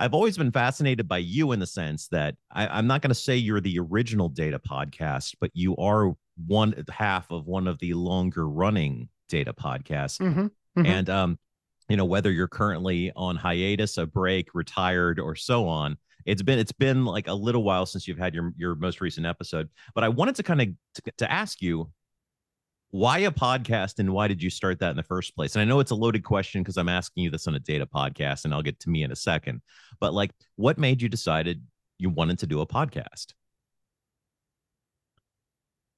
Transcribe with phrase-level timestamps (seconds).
[0.00, 3.14] I've always been fascinated by you in the sense that I, am not going to
[3.14, 6.14] say you're the original data podcast, but you are
[6.46, 10.18] one half of one of the longer running data podcasts.
[10.18, 10.86] Mm-hmm, mm-hmm.
[10.86, 11.38] And um,
[11.90, 16.58] you know, whether you're currently on hiatus, a break, retired, or so on, it's been
[16.58, 19.68] it's been like a little while since you've had your your most recent episode.
[19.94, 21.90] But I wanted to kind of to, to ask you
[22.90, 25.54] why a podcast and why did you start that in the first place?
[25.54, 27.86] And I know it's a loaded question because I'm asking you this on a data
[27.86, 29.62] podcast and I'll get to me in a second.
[30.00, 31.62] But like what made you decided
[31.98, 33.32] you wanted to do a podcast?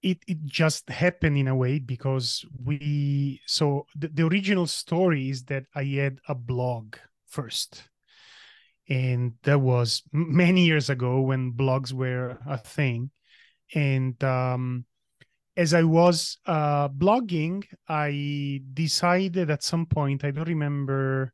[0.03, 5.45] It it just happened in a way because we so the, the original story is
[5.45, 7.85] that I had a blog first.
[8.89, 13.13] And that was many years ago when blogs were a thing.
[13.75, 14.85] And um
[15.57, 21.33] as I was uh, blogging, I decided at some point, I don't remember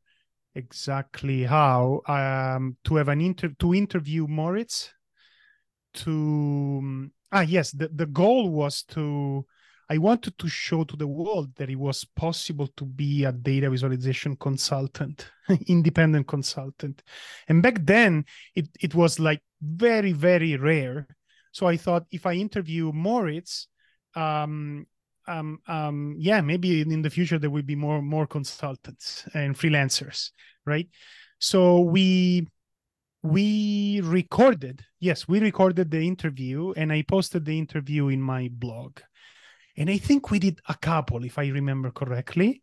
[0.54, 4.92] exactly how, um, to have an inter to interview Moritz.
[5.94, 9.46] To ah yes, the the goal was to
[9.90, 13.70] I wanted to show to the world that it was possible to be a data
[13.70, 15.30] visualization consultant,
[15.66, 17.02] independent consultant.
[17.48, 21.06] And back then, it, it was like very, very rare.
[21.52, 23.68] So I thought if I interview Moritz,
[24.14, 24.86] um,
[25.26, 30.30] um, um, yeah, maybe in the future there will be more more consultants and freelancers,
[30.64, 30.88] right?
[31.38, 32.46] So we
[33.22, 39.00] we recorded, yes, we recorded the interview, and I posted the interview in my blog,
[39.76, 42.62] and I think we did a couple, if I remember correctly.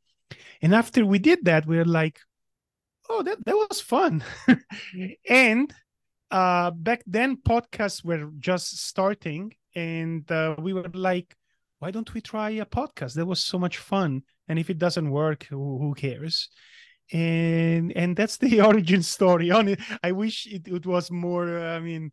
[0.61, 2.19] And after we did that, we were like,
[3.09, 4.23] "Oh, that that was fun,"
[5.29, 5.73] and
[6.31, 11.35] uh, back then podcasts were just starting, and uh, we were like
[11.79, 13.15] why don't we try a podcast?
[13.15, 14.23] That was so much fun.
[14.47, 16.49] And if it doesn't work who, who cares?
[17.11, 19.51] And and that's the origin story.
[19.51, 22.11] On it i wish it, it was more i mean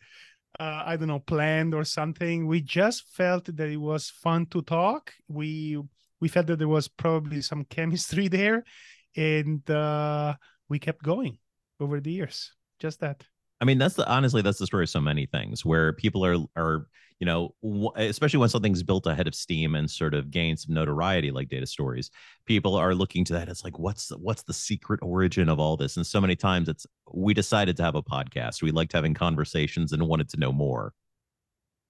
[0.61, 2.47] uh, i don't know planned or something.
[2.47, 5.13] We just felt that it was fun to talk.
[5.29, 5.79] We
[6.21, 8.65] we felt that there was probably some chemistry there
[9.17, 10.35] and uh,
[10.69, 11.39] we kept going
[11.81, 12.53] over the years.
[12.79, 13.25] Just that.
[13.61, 16.39] I mean, that's the honestly, that's the story of so many things where people are
[16.57, 16.87] are
[17.23, 17.55] you know,
[17.95, 21.69] especially when something's built ahead of steam and sort of gains some notoriety, like data
[21.69, 22.11] stories,
[22.47, 23.49] people are looking to that.
[23.49, 25.97] It's like, what's the, what's the secret origin of all this?
[25.97, 26.85] And so many times, it's
[27.15, 28.61] we decided to have a podcast.
[28.61, 30.95] We liked having conversations and wanted to know more.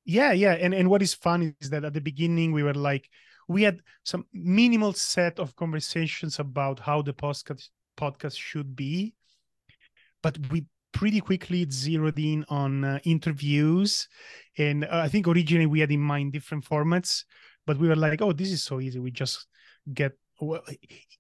[0.05, 3.09] Yeah, yeah, and and what is fun is that at the beginning we were like,
[3.49, 9.15] we had some minimal set of conversations about how the podcast podcast should be
[10.23, 14.09] but we pretty quickly zeroed in on uh, interviews.
[14.59, 17.25] And uh, i think originally we had in mind different formats
[17.67, 18.99] but we were like oh this is so easy.
[18.99, 19.47] We just
[19.93, 20.63] get well,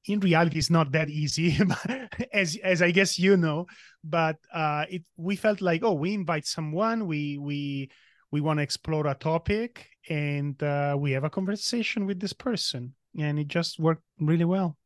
[0.06, 1.56] in reality it's not that easy
[2.32, 3.66] as as i guess you know.
[4.05, 7.06] But uh it we felt like oh we invite someone.
[7.06, 7.91] We we
[8.32, 12.94] we want to explore a topic and uh, we have a conversation with this person.
[13.19, 14.78] And it just worked really well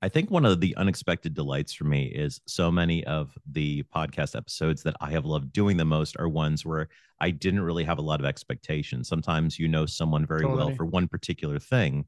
[0.00, 4.36] I think one of the unexpected delights for me is so many of the podcast
[4.36, 6.88] episodes that I have loved doing the most are ones where
[7.20, 9.08] I didn't really have a lot of expectations.
[9.08, 10.66] Sometimes you know someone very totally.
[10.66, 12.04] well for one particular thing.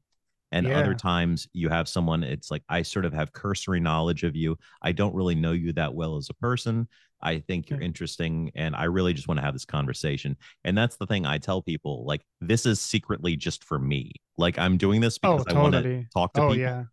[0.53, 0.79] And yeah.
[0.79, 4.57] other times you have someone, it's like I sort of have cursory knowledge of you.
[4.81, 6.87] I don't really know you that well as a person.
[7.21, 7.85] I think you're mm.
[7.85, 10.37] interesting and I really just want to have this conversation.
[10.63, 14.13] And that's the thing I tell people like, this is secretly just for me.
[14.37, 15.77] Like, I'm doing this oh, because oh, totally.
[15.77, 16.57] I want to talk to oh, people.
[16.57, 16.83] Yeah.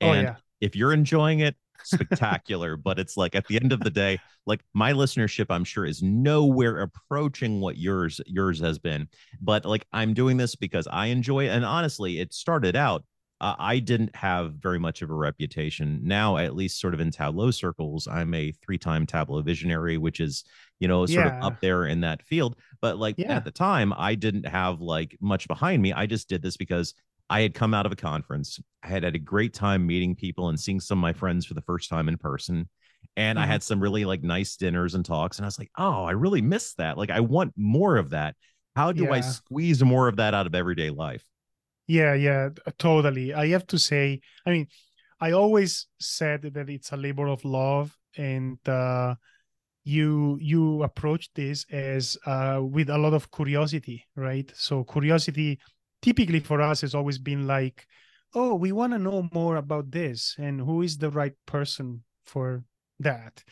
[0.00, 0.36] Oh, and oh, yeah.
[0.60, 2.76] if you're enjoying it, spectacular.
[2.76, 6.02] but it's like at the end of the day, like my listenership, I'm sure is
[6.02, 9.08] nowhere approaching what yours yours has been.
[9.40, 11.50] But like I'm doing this because I enjoy it.
[11.50, 13.04] And honestly, it started out.
[13.42, 15.98] Uh, I didn't have very much of a reputation.
[16.02, 20.44] Now, at least, sort of in Tableau circles, I'm a three-time Tableau visionary, which is,
[20.78, 21.38] you know, sort yeah.
[21.38, 22.56] of up there in that field.
[22.82, 23.36] But like yeah.
[23.36, 25.94] at the time, I didn't have like much behind me.
[25.94, 26.92] I just did this because
[27.30, 28.58] I had come out of a conference.
[28.82, 31.54] I had had a great time meeting people and seeing some of my friends for
[31.54, 32.68] the first time in person.
[33.16, 33.44] And mm-hmm.
[33.44, 35.38] I had some really like nice dinners and talks.
[35.38, 36.98] And I was like, oh, I really miss that.
[36.98, 38.34] Like, I want more of that.
[38.74, 39.12] How do yeah.
[39.12, 41.24] I squeeze more of that out of everyday life?
[41.86, 43.32] Yeah, yeah, totally.
[43.34, 44.68] I have to say, I mean,
[45.20, 49.14] I always said that it's a labor of love and uh
[49.84, 55.58] you you approach this as uh with a lot of curiosity right so curiosity
[56.02, 57.86] typically for us has always been like
[58.34, 62.62] oh we want to know more about this and who is the right person for
[63.00, 63.42] that?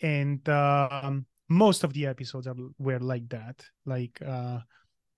[0.00, 4.60] And um, most of the episodes are, were like that like uh,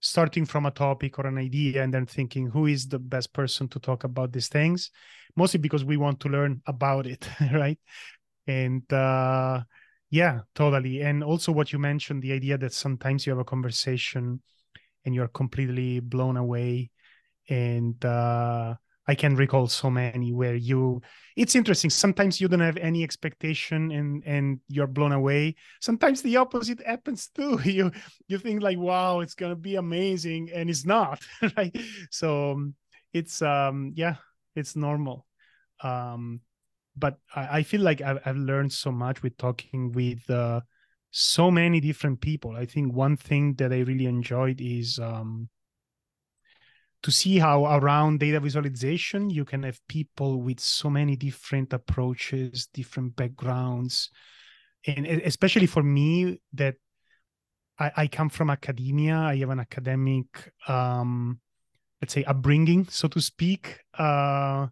[0.00, 3.68] starting from a topic or an idea and then thinking who is the best person
[3.68, 4.90] to talk about these things?
[5.36, 7.78] Mostly because we want to learn about it right?
[8.46, 9.62] And uh,
[10.10, 11.00] Yeah, totally.
[11.02, 14.42] And also what you mentioned, the idea that sometimes you have a conversation
[15.04, 16.90] and you're completely blown away.
[17.48, 18.74] And uh,
[19.06, 21.02] I can recall so many where you
[21.36, 21.90] it's interesting.
[21.90, 25.56] Sometimes you don't have any expectation and and you're blown away.
[25.80, 27.60] Sometimes the opposite happens too.
[27.64, 27.92] You
[28.28, 31.20] you think like, wow, it's gonna be amazing, and it's not,
[31.56, 31.76] right?
[32.10, 32.74] So um,
[33.12, 34.16] it's um yeah,
[34.56, 35.26] it's normal.
[35.82, 36.40] Um
[36.96, 40.60] but I, I feel like I've, I've learned so much with talking with uh,
[41.16, 42.56] so many different people.
[42.56, 45.48] I think one thing that I really enjoyed is um,
[47.04, 52.66] to see how around data visualization you can have people with so many different approaches,
[52.74, 54.10] different backgrounds,
[54.88, 56.74] and especially for me that
[57.78, 59.14] I, I come from academia.
[59.16, 61.38] I have an academic, um,
[62.02, 63.78] let's say, upbringing, so to speak.
[63.96, 64.66] Uh,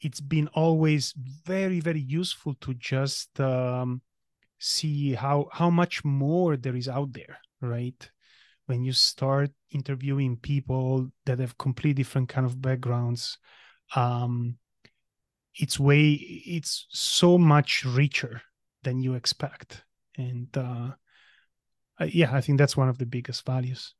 [0.00, 4.02] it's been always very very useful to just um,
[4.62, 8.10] see how how much more there is out there right?
[8.66, 13.38] When you start interviewing people that have completely different kind of backgrounds
[13.94, 14.56] um,
[15.54, 18.42] it's way it's so much richer
[18.82, 19.84] than you expect.
[20.16, 20.92] And uh,
[22.06, 23.94] yeah i think that's one of the biggest values.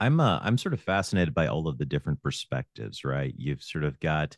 [0.00, 3.34] I'm uh, i'm sort of fascinated by all of the different perspectives right?
[3.36, 4.36] You've sort of got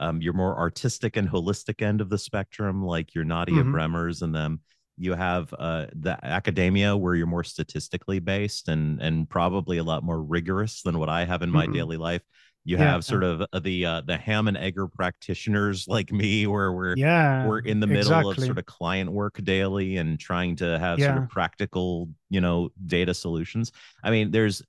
[0.00, 3.74] um, your more artistic and holistic end of the spectrum, like your Nadieh mm-hmm.
[3.74, 4.60] Bremers and them.
[4.98, 10.02] You have uh, the academia where you're more statistically based and and probably a lot
[10.02, 11.74] more rigorous than what I have in my mm-hmm.
[11.74, 12.22] daily life.
[12.64, 16.46] You yeah, have sort of uh, the uh, the ham and egger practitioners like me,
[16.46, 18.32] where we're yeah we're in the middle exactly.
[18.32, 21.08] of sort of client work daily and trying to have yeah.
[21.08, 23.70] sort of practical you know data solutions.
[24.02, 24.62] I mean, there's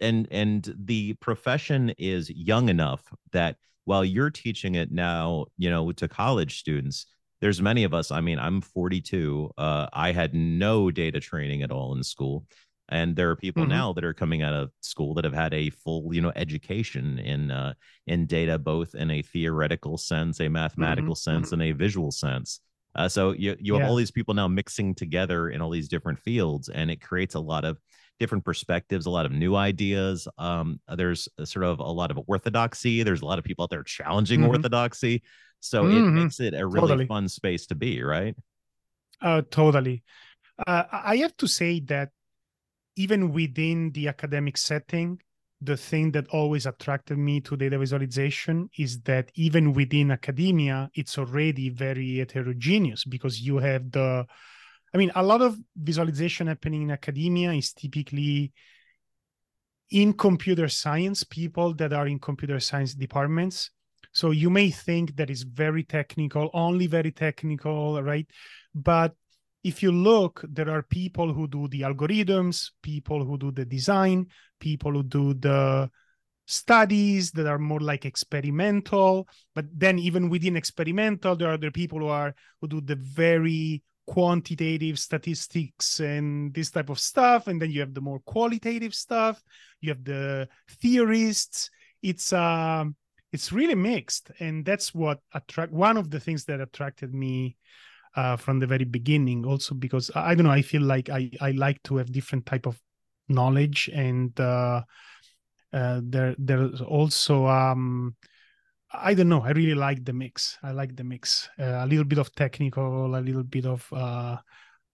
[0.00, 3.02] and and the profession is young enough
[3.32, 3.56] that
[3.88, 7.06] while you're teaching it now, you know, to college students,
[7.40, 8.10] there's many of us.
[8.10, 9.50] I mean, I'm 42.
[9.56, 12.44] Uh, I had no data training at all in school.
[12.90, 13.72] And there are people mm-hmm.
[13.72, 17.18] now that are coming out of school that have had a full, you know, education
[17.18, 17.72] in uh,
[18.06, 21.30] in data, both in a theoretical sense, a mathematical mm-hmm.
[21.30, 21.62] sense, mm-hmm.
[21.62, 22.60] and a visual sense.
[22.94, 23.88] Uh, so you you have yeah.
[23.88, 27.40] all these people now mixing together in all these different fields, and it creates a
[27.40, 27.78] lot of
[28.18, 30.28] different perspectives, a lot of new ideas.
[30.38, 33.02] Um, there's sort of a lot of orthodoxy.
[33.02, 34.50] There's a lot of people out there challenging mm-hmm.
[34.50, 35.22] orthodoxy.
[35.60, 35.96] So mm-hmm.
[35.96, 37.06] it makes it a really totally.
[37.06, 38.36] fun space to be, right?
[39.20, 40.02] Uh, totally.
[40.66, 42.10] Uh, I have to say that
[42.96, 45.20] even within the academic setting,
[45.60, 51.18] the thing that always attracted me to data visualization is that even within academia, it's
[51.18, 54.24] already very heterogeneous because you have the
[54.98, 58.52] I mean, a lot of visualization happening in academia is typically
[59.92, 63.70] in computer science, people that are in computer science departments.
[64.10, 68.26] So you may think that is very technical, only very technical, right?
[68.74, 69.14] But
[69.62, 74.26] if you look, there are people who do the algorithms, people who do the design,
[74.58, 75.88] people who do the
[76.44, 79.28] studies that are more like experimental.
[79.54, 83.84] But then even within experimental, there are other people who are who do the very
[84.08, 89.42] quantitative statistics and this type of stuff and then you have the more qualitative stuff
[89.80, 90.48] you have the
[90.80, 91.70] theorists.
[92.02, 92.96] It's um
[93.32, 97.56] it's really mixed and that's what attract one of the things that attracted me
[98.16, 101.50] uh, from the very beginning also because i don't know i feel like i i
[101.50, 102.80] like to have different type of
[103.28, 104.80] knowledge and uh,
[105.74, 108.16] uh there there's also um
[108.92, 109.42] I don't know.
[109.42, 110.58] I really like the mix.
[110.62, 111.48] I like the mix.
[111.58, 114.38] Uh, a little bit of technical, a little bit of uh,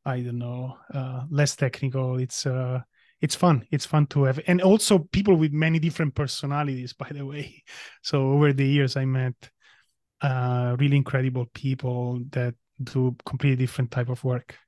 [0.04, 2.18] I don't know, uh, less technical.
[2.18, 2.80] It's uh,
[3.20, 3.66] it's fun.
[3.70, 6.92] It's fun to have, and also people with many different personalities.
[6.98, 7.62] By the way,
[8.02, 9.34] so over the years, I met
[10.20, 14.58] uh, really incredible people that do completely different type of work.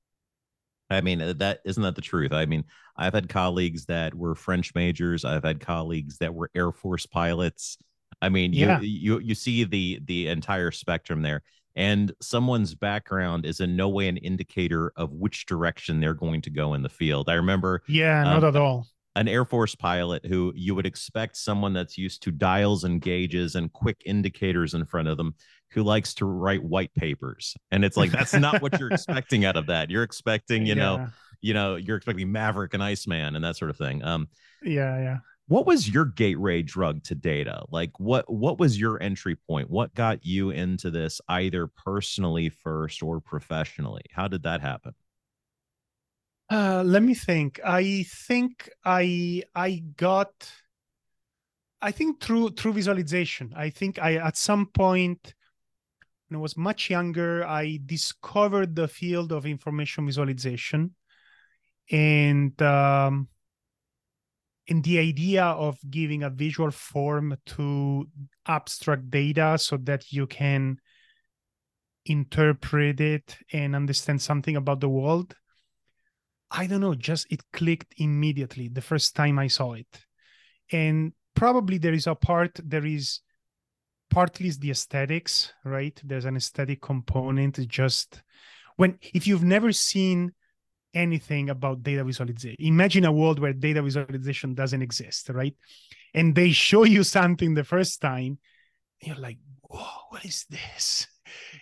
[0.88, 2.32] I mean, uh, that isn't that the truth?
[2.32, 2.64] I mean,
[2.96, 5.24] I've had colleagues that were French majors.
[5.24, 7.76] I've had colleagues that were Air Force pilots.
[8.22, 8.80] I mean, you yeah.
[8.80, 11.42] you you see the the entire spectrum there.
[11.76, 16.50] And someone's background is in no way an indicator of which direction they're going to
[16.50, 17.28] go in the field.
[17.28, 18.86] I remember Yeah, um, not at all.
[19.14, 23.54] An Air Force pilot who you would expect someone that's used to dials and gauges
[23.54, 25.34] and quick indicators in front of them
[25.70, 27.54] who likes to write white papers.
[27.70, 29.90] And it's like that's not what you're expecting out of that.
[29.90, 30.82] You're expecting, you yeah.
[30.82, 31.06] know,
[31.42, 34.02] you know, you're expecting Maverick and Iceman and that sort of thing.
[34.02, 34.28] Um
[34.62, 35.16] yeah, yeah
[35.48, 37.64] what was your gateway drug to data?
[37.70, 39.70] Like what what was your entry point?
[39.70, 44.02] What got you into this either personally first or professionally?
[44.12, 44.94] How did that happen?
[46.50, 47.60] Uh, let me think.
[47.64, 50.32] I think i i got
[51.82, 53.52] i think through through visualization.
[53.56, 55.34] I think i at some point
[56.28, 60.96] when I was much younger, I discovered the field of information visualization,
[61.90, 63.28] and um,
[64.66, 68.06] in the idea of giving a visual form to
[68.46, 70.78] abstract data so that you can
[72.04, 75.34] interpret it and understand something about the world
[76.50, 80.04] i don't know just it clicked immediately the first time i saw it.
[80.72, 83.20] And probably there is a part there is
[84.10, 86.00] partly is the aesthetics right?
[86.04, 88.22] There's an aesthetic component just
[88.76, 90.32] when if you've never seen
[90.94, 95.54] anything about data visualization imagine a world where data visualization doesn't exist right?
[96.14, 98.38] And they show you something the first time
[99.02, 101.06] you're like whoa what is this?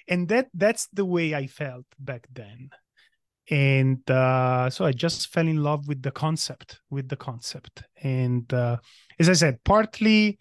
[0.09, 2.71] And that that's the way i felt back then.
[3.50, 7.83] And uh, so i just fell in love with the concept with the concept.
[8.02, 8.78] And uh,
[9.19, 10.38] as i said partly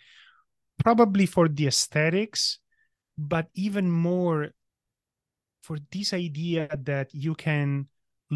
[0.84, 2.60] probably for the aesthetics
[3.18, 4.50] but even more
[5.62, 7.88] for this idea that you can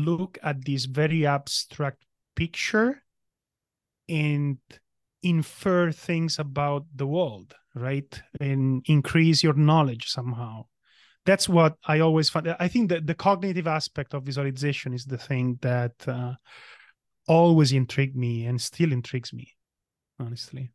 [0.05, 3.03] look at this very abstract picture
[4.07, 4.57] and
[5.23, 8.21] infer things about the world right?
[8.39, 10.65] And increase your knowledge somehow.
[11.25, 12.55] That's what i always find.
[12.59, 16.33] I think that the cognitive aspect of visualization is the thing that uh,
[17.27, 19.53] always intrigued me and still intrigues me
[20.19, 20.71] honestly.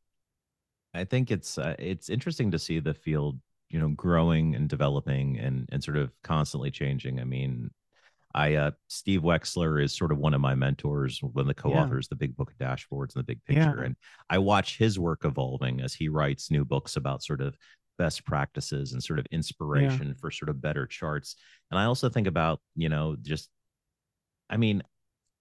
[0.95, 3.39] I think it's uh, it's interesting to see the field
[3.71, 7.19] you know growing and developing and and sort of constantly changing.
[7.19, 7.71] I mean
[8.35, 12.07] I uh, Steve Wexler is sort of one of my mentors, one of the co-authors,
[12.07, 12.09] yeah.
[12.11, 13.85] the Big Book of Dashboards and the Big Picture, yeah.
[13.85, 13.97] and
[14.31, 17.57] I watch his work evolving as he writes new books about sort of
[17.99, 20.15] best practices and sort of inspiration yeah.
[20.21, 21.37] for sort of better charts.
[21.71, 23.49] And I also think about you know just,
[24.49, 24.83] I mean,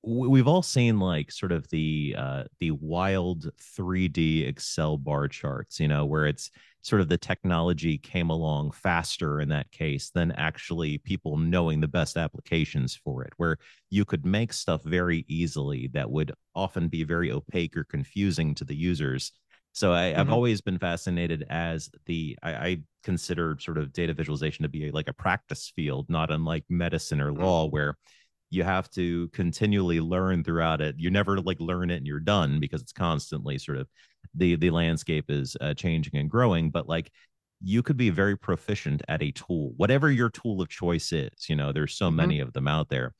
[0.04, 5.88] we've all seen like sort of the uh, the wild 3D Excel bar charts, you
[5.88, 6.50] know, where it's
[6.82, 11.88] sort of the technology came along faster in that case than actually people knowing the
[11.88, 13.58] best applications for it, where
[13.90, 18.66] you could make stuff very easily that would often be very opaque or confusing to
[18.66, 19.32] the users.
[19.74, 20.34] So I, have mm-hmm.
[20.34, 25.08] always been fascinated as the I, I, consider sort of data visualization to be like
[25.08, 27.42] a practice field, not unlike medicine or mm-hmm.
[27.42, 27.96] law, where
[28.51, 32.60] you have to continually learn throughout it you never like learn it and you're done
[32.60, 33.88] because it's constantly sort of
[34.36, 37.12] the the landscape is uh, changing and growing but like
[37.63, 41.55] you could be very proficient at a tool whatever your tool of choice is you
[41.55, 42.17] know there's so mm-hmm.
[42.17, 43.13] many of them out there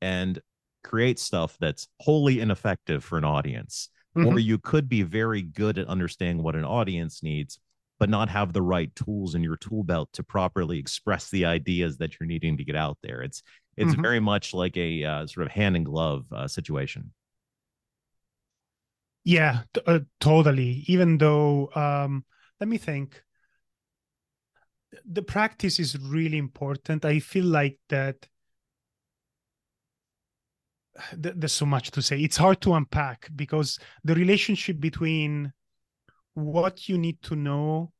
[0.00, 0.40] and
[0.82, 4.26] create stuff that's wholly ineffective for an audience mm-hmm.
[4.26, 7.58] or you could be very good at understanding what an audience needs
[7.98, 11.98] but not have the right tools in your tool belt to properly express the ideas
[11.98, 13.42] that you're needing to get out there it's
[13.78, 14.02] it's mm-hmm.
[14.02, 17.12] very much like a uh, sort of hand in glove uh, situation.
[19.24, 20.84] Yeah, t- uh, totally.
[20.88, 22.24] Even though, um,
[22.60, 23.22] let me think.
[25.04, 27.04] The practice is really important.
[27.04, 28.26] I feel like that.
[31.22, 32.20] Th- there's so much to say.
[32.20, 35.52] It's hard to unpack because the relationship between
[36.34, 37.92] what you need to know,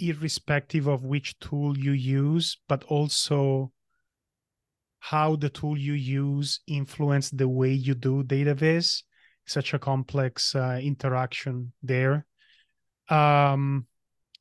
[0.00, 3.70] irrespective of which tool you use, but also
[5.00, 9.02] how the tool you use influence the way you do data viz.
[9.46, 12.26] Such a complex uh, interaction there.
[13.08, 13.86] Um,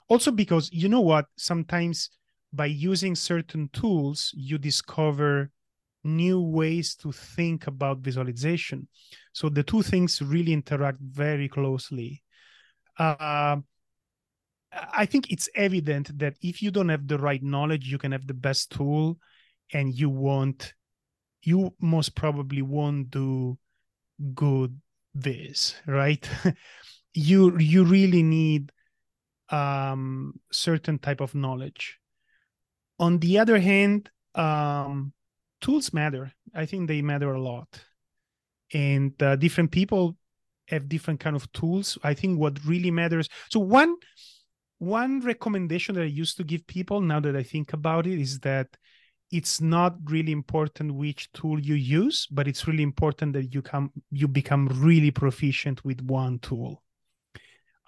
[0.10, 1.26] also because you know what?
[1.38, 2.10] Sometimes
[2.52, 5.52] by using certain tools you discover
[6.04, 8.88] new ways to think about visualization.
[9.34, 12.24] So the two things really interact very closely.
[12.98, 13.58] Uh,
[14.94, 18.28] i think it's evident that if you don't have the right knowledge you can have
[18.28, 19.18] the best tool
[19.74, 20.74] and you won't
[21.44, 23.58] you most probably won't do
[24.34, 24.80] good
[25.14, 26.30] this right?
[27.14, 28.72] You you really need
[29.50, 31.98] um certain type of knowledge.
[33.00, 35.14] On the other hand um
[35.62, 36.32] tools matter.
[36.54, 37.84] I think they matter a lot.
[38.72, 40.16] And uh, different people
[40.68, 41.98] have different kind of tools.
[42.04, 43.96] I think what really matters so one
[44.80, 48.40] one recommendation that i used to give people now that i think about it is
[48.42, 48.68] that
[49.32, 53.92] it's not really important which tool you use but it's really important that you come
[54.12, 56.84] you become really proficient with one tool.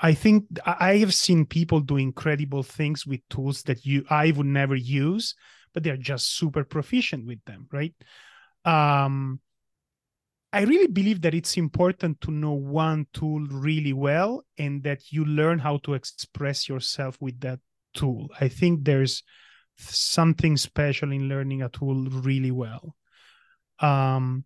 [0.01, 4.46] I think i have seen people do incredible things with tools that you i would
[4.46, 5.36] never use
[5.74, 7.93] but they're just super proficient with them right?
[8.65, 9.39] Um
[10.51, 15.24] i really believe that it's important to know one tool really well and that you
[15.25, 17.60] learn how to express yourself with that
[17.93, 18.29] tool.
[18.39, 19.24] I think there's
[19.79, 22.95] something special in learning a tool really well.
[23.79, 24.45] Um,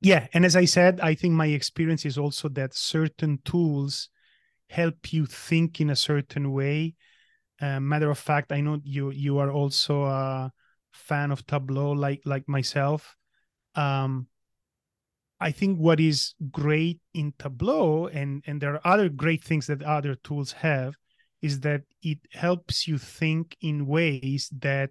[0.00, 4.08] yeah, and as I said, I think my experience is also that certain tools
[4.70, 6.96] help you think in a certain way
[7.62, 10.52] Uh, matter of fact, I know you you are also a
[10.92, 13.16] fan of Tableau, like like myself.
[13.76, 14.28] Um,
[15.40, 19.82] I think what is great in Tableau, and and there are other great things that
[19.82, 20.96] other tools have,
[21.42, 24.90] is that it helps you think in ways that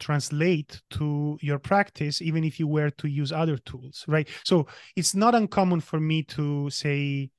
[0.00, 4.28] translate to your practice even if you were to use other tools right?
[4.44, 4.66] So
[4.96, 7.30] it's not uncommon for me to say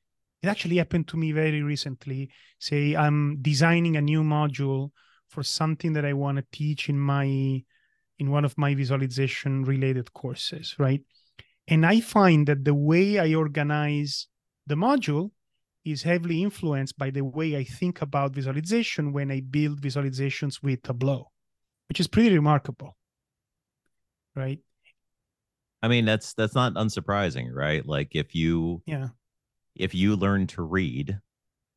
[0.45, 4.91] it actually happened to me very recently say i'm designing a new module
[5.27, 7.25] for something that i want to teach in my
[8.19, 11.01] in one of my visualization related courses right?
[11.67, 14.27] And i find that the way i organize
[14.67, 15.31] the module
[15.85, 20.81] is heavily influenced by the way i think about visualization when i build visualizations with
[20.81, 21.29] tableau
[21.87, 22.97] which is pretty remarkable
[24.35, 24.59] right?
[25.81, 27.85] I mean that's that's not unsurprising right?
[27.85, 29.09] Like if you yeah.
[29.75, 31.19] if you learn to read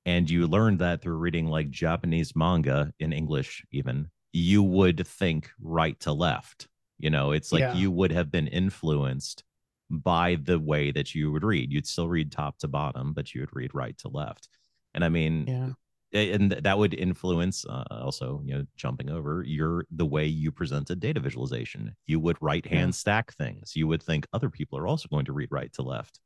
[0.06, 5.50] and you learned that through reading like japanese manga in english even you would think
[5.60, 7.32] right to left you know?
[7.32, 7.74] It's like Yeah.
[7.74, 9.44] you would have been influenced
[9.90, 11.72] by the way that you would read.
[11.72, 14.48] You'd still read top to bottom but you would read right to left.
[14.94, 16.20] And i mean yeah.
[16.20, 21.00] and that would influence uh, also you know jumping over your the way you presented
[21.00, 21.94] data visualization.
[22.06, 23.72] You would right hand stack things.
[23.76, 26.20] You would think other people are also going to read right to left.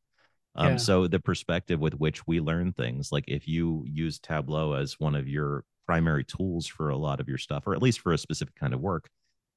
[0.55, 0.77] Um, Yeah.
[0.77, 5.15] so the perspective with which we learn things like if you use tableau as one
[5.15, 8.19] of your primary tools for a lot of your stuff or at least for a
[8.19, 9.09] specific kind of work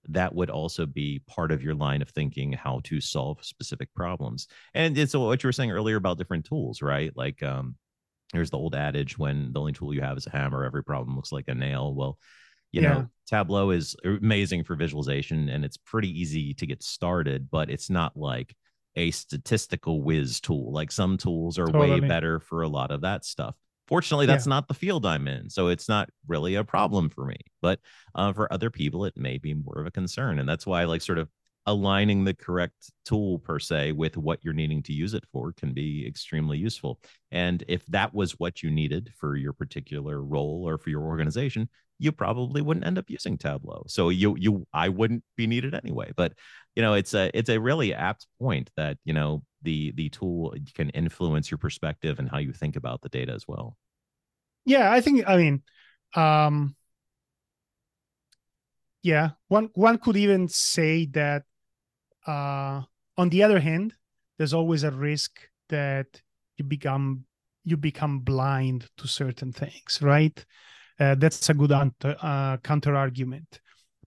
[0.10, 4.48] that would also be part of your line of thinking how to solve specific problems.
[4.74, 7.12] And it's what you were saying earlier about different tools right?
[7.16, 7.76] Like um
[8.34, 11.16] there's the old adage when the only tool you have is a hammer every problem
[11.16, 11.94] looks like a nail.
[11.94, 12.20] Well
[12.72, 12.90] you Yeah.
[12.90, 17.90] know tableau is amazing for visualization and it's pretty easy to get started but it's
[17.90, 18.56] not like
[18.98, 20.72] a statistical whiz tool.
[20.72, 23.56] Like some tools are way better for a lot of that stuff
[23.88, 27.38] fortunately that's not the field i'm in so it's not really a problem for me
[27.62, 27.80] but
[28.16, 31.02] uh, for other people it may be more of a concern and that's why like
[31.02, 31.30] sort of
[31.68, 35.74] aligning the correct tool per se with what you're needing to use it for can
[35.74, 37.00] be extremely useful
[37.32, 41.68] and if that was what you needed for your particular role or for your organization
[41.98, 46.12] you probably wouldn't end up using tableau so you you i wouldn't be needed anyway
[46.16, 46.34] but
[46.76, 50.54] you know it's a it's a really apt point that you know the the tool
[50.76, 53.78] can influence your perspective and how you think about the data as well.
[54.66, 55.64] Yeah i think i mean
[56.16, 56.76] um
[59.04, 61.44] yeah one one could even say that
[62.28, 62.82] uh
[63.18, 63.94] on the other hand
[64.38, 66.22] there's always a risk that
[66.58, 67.26] you become
[67.64, 70.46] you become blind to certain things right?
[71.00, 73.60] Uh, that's a good ant- uh, counter argument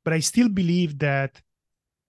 [0.04, 1.40] but i still believe that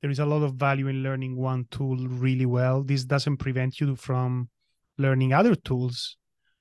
[0.01, 2.83] there is a lot of value in learning one tool really well.
[2.83, 4.49] This doesn't prevent you from
[4.97, 6.17] learning other tools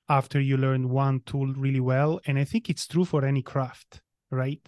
[0.09, 2.19] after you learn one tool really well.
[2.25, 4.61] And i think it's true for any craft right?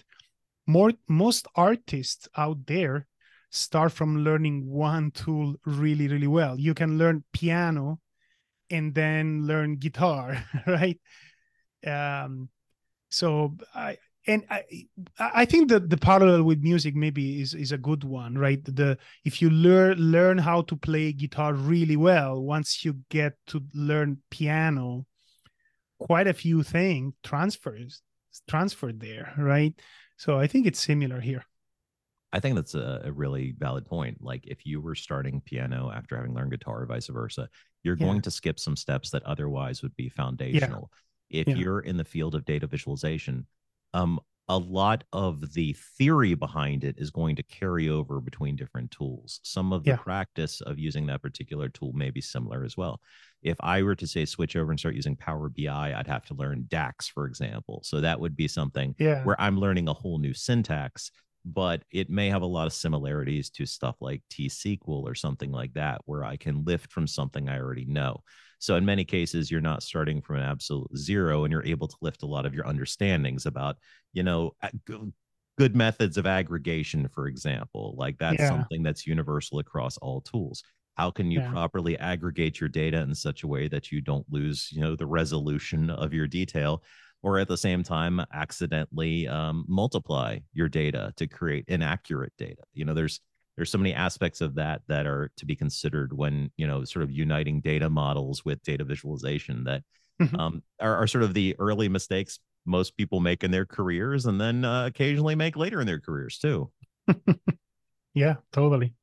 [0.67, 3.07] More most artists out there
[3.51, 6.59] start from learning one tool really really well.
[6.59, 7.99] You can learn piano
[8.69, 10.99] and then learn guitar right?
[11.85, 12.49] Um
[13.09, 14.63] so i and i
[15.19, 18.97] i think that the parallel with music maybe is is a good one right the
[19.25, 24.17] if you learn learn how to play guitar really well once you get to learn
[24.29, 25.05] piano
[25.99, 28.01] quite a few things transfers
[28.47, 29.79] transferred there right
[30.17, 31.43] so i think it's similar here
[32.33, 34.19] I think that's a, a really valid point.
[34.21, 37.49] Like if you were starting piano after having learned guitar, or vice versa,
[37.83, 38.05] you're Yeah.
[38.05, 40.89] going to skip some steps that otherwise would be foundational.
[41.29, 41.55] If Yeah.
[41.57, 43.45] you're in the field of data visualization,
[43.93, 48.91] um, a lot of the theory behind it is going to carry over between different
[48.91, 49.39] tools.
[49.43, 49.97] Some of the Yeah.
[49.97, 52.99] practice of using that particular tool may be similar as well.
[53.43, 56.33] If I were to say switch over and start using Power BI, I'd have to
[56.33, 57.81] learn DAX, for example.
[57.83, 61.11] So that would be something yeah where I'm learning a whole new syntax,
[61.45, 65.51] but it may have a lot of similarities to stuff like T SQL or something
[65.51, 68.23] like that, where I can lift from something I already know.
[68.61, 71.97] So in many cases, you're not starting from an absolute zero, and you're able to
[72.01, 73.77] lift a lot of your understandings about,
[74.13, 74.53] you know,
[75.57, 77.95] good methods of aggregation, for example.
[77.97, 78.47] Like that's Yeah.
[78.47, 80.63] something that's universal across all tools.
[80.95, 81.51] How can you Yeah.
[81.51, 85.05] properly aggregate your data in such a way that you don't lose, you know, the
[85.05, 86.83] resolution of your detail
[87.23, 92.83] or at the same time accidentally um, multiply your data to create inaccurate data you
[92.83, 93.19] know there's
[93.55, 97.03] there's so many aspects of that that are to be considered when you know sort
[97.03, 99.83] of uniting data models with data visualization that
[100.21, 100.39] Mhm.
[100.39, 104.39] um, are, are sort of the early mistakes most people make in their careers and
[104.39, 106.71] then uh, occasionally make later in their careers too
[108.13, 108.93] yeah totally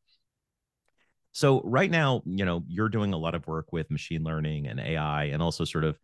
[1.32, 4.78] so right now you know you're doing a lot of work with machine learning and
[4.80, 5.98] ai and also sort of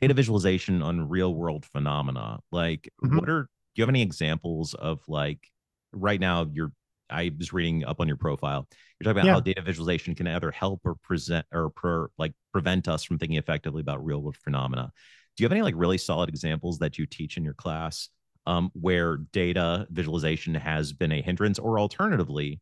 [0.00, 2.40] data visualization on real world phenomena.
[2.50, 3.20] Like, Mhm.
[3.20, 3.48] what are do
[3.80, 5.50] you have any examples of like
[5.92, 6.46] right now?
[6.52, 6.72] You're
[7.10, 8.66] I was reading up on your profile.
[8.98, 9.34] You're talking about Yeah.
[9.34, 13.36] how data visualization can either help or present or per, like prevent us from thinking
[13.38, 14.92] effectively about real world phenomena.
[15.36, 18.08] Do you have any like really solid examples that you teach in your class
[18.46, 22.60] um, where data visualization has been a hindrance, or alternatively,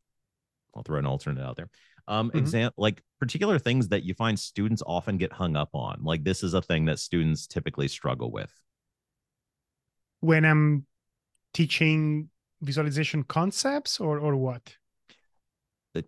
[0.74, 1.70] I'll throw an alternate out there.
[2.08, 2.38] Um, Mhm.
[2.38, 6.00] exam like particular things that you find students often get hung up on.
[6.02, 8.52] Like this is a thing that students typically struggle with.
[10.20, 10.86] when I'm
[11.54, 12.30] teaching
[12.62, 14.76] visualization concepts or or what?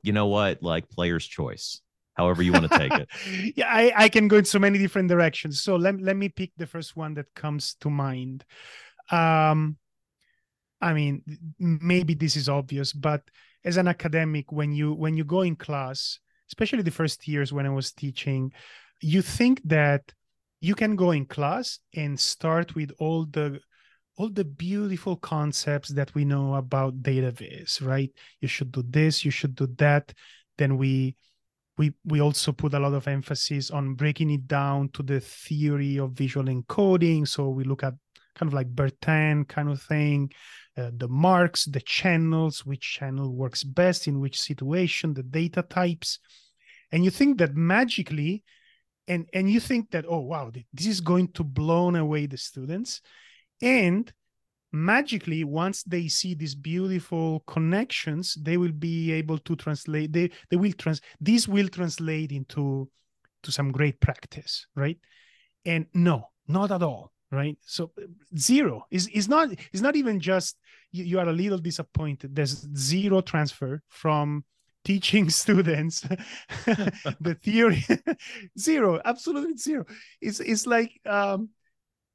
[0.02, 1.82] You know what, like player's choice,
[2.14, 3.08] however you want to take it.
[3.56, 5.60] yeah, I, I can go in so many different directions.
[5.60, 8.44] So let, let me pick the first one that comes to mind.
[9.10, 9.76] Um,
[10.80, 11.22] I mean,
[11.58, 13.22] maybe this is obvious, but
[13.64, 16.18] as an academic, when you when you go in class,
[16.50, 18.52] especially the first years when I was teaching,
[19.00, 20.12] you think that
[20.60, 23.60] you can go in class and start with all the
[24.16, 28.10] all the beautiful concepts that we know about data viz, right?
[28.40, 30.12] You should do this, you should do that.
[30.56, 31.16] Then we
[31.76, 35.98] we we also put a lot of emphasis on breaking it down to the theory
[35.98, 37.26] of visual encoding.
[37.26, 37.94] So we look at
[38.36, 40.30] kind of like Bertin kind of thing,
[40.76, 46.18] uh, the marks, the channels, which channel works best in which situation, the data types,
[46.92, 48.44] and you think that magically,
[49.08, 53.00] and and you think that oh wow, this is going to blow away the students,
[53.64, 54.12] and
[54.72, 60.56] magically once they see these beautiful connections they will be able to translate they they
[60.56, 62.88] will trans this will translate into
[63.42, 64.98] to some great practice right?
[65.64, 67.56] And no not at all right?
[67.64, 67.92] So
[68.36, 70.56] zero is is not it's not even just
[70.92, 72.34] you, you are a little disappointed.
[72.34, 74.44] There's zero transfer from
[74.84, 76.04] teaching students.
[77.20, 77.84] The theory
[78.58, 79.84] zero absolutely zero.
[80.20, 81.50] It's it's like um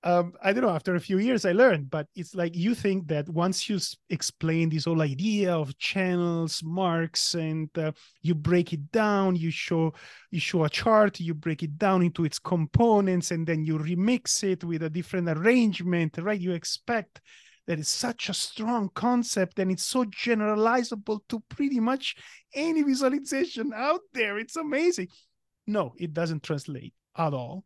[0.03, 3.07] um, I don't know, after a few years, I learned, but it's like you think
[3.09, 8.91] that once you explain this whole idea of channels, marks, and uh, you break it
[8.91, 9.93] down, you show
[10.31, 14.41] you show a chart, you break it down into its components, and then you remix
[14.43, 16.39] it with a different arrangement, right?
[16.39, 17.19] You expect
[17.67, 22.15] that it's such a strong concept and it's so generalizable to pretty much
[22.55, 24.39] any visualization out there.
[24.39, 25.09] It's amazing.
[25.67, 27.65] No, it doesn't translate at all.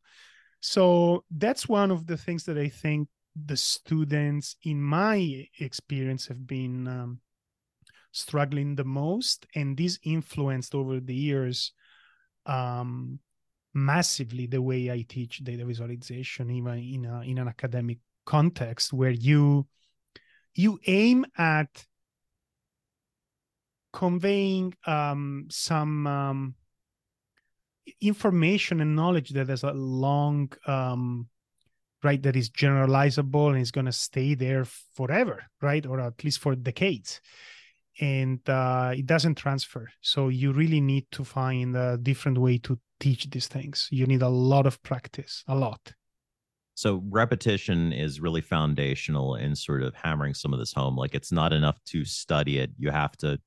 [0.65, 6.47] So that's one of the things that I think the students, in my experience, have
[6.47, 7.19] been um,
[8.13, 11.73] struggling the most, and this influenced over the years
[12.45, 13.19] um,
[13.73, 19.11] massively the way I teach data visualization, even in a, in an academic context, where
[19.11, 19.67] you
[20.55, 21.85] you aim at
[23.91, 26.55] conveying um, some um,
[28.01, 31.27] information and knowledge that has a long um
[32.03, 34.65] right that is generalizable and is going to stay there
[34.95, 35.85] forever right?
[35.85, 37.21] Or at least for decades.
[37.99, 39.89] And uh, it doesn't transfer.
[40.01, 43.87] So you really need to find a different way to teach these things.
[43.91, 45.93] You need a lot of practice a lot.
[46.75, 50.95] So repetition is really foundational in sort of hammering some of this home.
[50.95, 52.71] Like it's not enough to study it.
[52.77, 53.39] You have to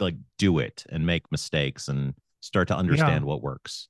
[0.00, 2.14] like do it and make mistakes and
[2.46, 3.88] start to understand what works.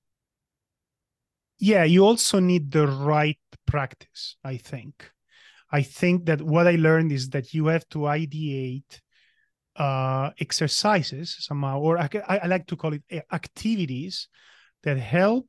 [1.59, 5.11] yeah you also need the right practice i think.
[5.73, 9.01] I think that what i learned is that you have to ideate
[9.77, 12.09] uh exercises somehow or I,
[12.45, 14.29] I like to call it uh, activities
[14.85, 15.49] that help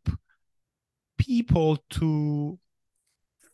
[1.17, 2.59] people to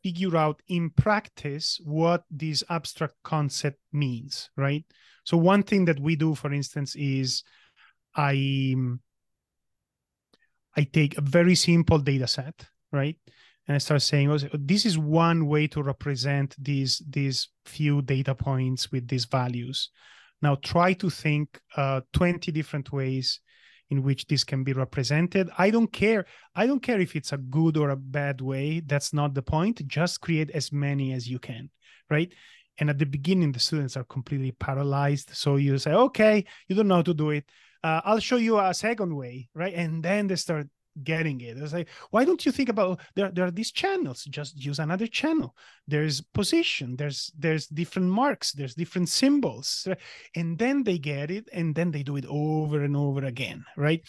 [0.01, 4.85] figure out in practice what this abstract concept means right?
[5.25, 7.43] So one thing that we do for instance is
[8.15, 8.33] i
[10.75, 13.15] I take a very simple data set, right?
[13.67, 18.35] And I start saying, oh, this is one way to represent these these few data
[18.35, 19.89] points with these values.
[20.41, 23.39] Now try to think uh, 20 different ways
[23.89, 25.49] in which this can be represented.
[25.57, 26.25] I don't care.
[26.55, 28.81] I don't care if it's a good or a bad way.
[28.81, 29.87] That's not the point.
[29.87, 31.69] Just create as many as you can,
[32.09, 32.33] right?
[32.79, 35.29] And at the beginning, the students are completely paralyzed.
[35.33, 37.45] So you say, okay, you don't know how to do it
[37.83, 39.73] uh, I'll show you a second way, right?
[39.73, 40.67] And then they start
[41.03, 41.57] getting it.
[41.57, 43.29] It's like, why don't you think about there?
[43.29, 44.23] There are these channels.
[44.25, 45.55] Just use another channel.
[45.87, 46.95] There's position.
[46.95, 48.53] There's there's different marks.
[48.53, 49.87] There's different symbols,
[50.35, 54.01] and then they get it, and then they do it over and over again, right?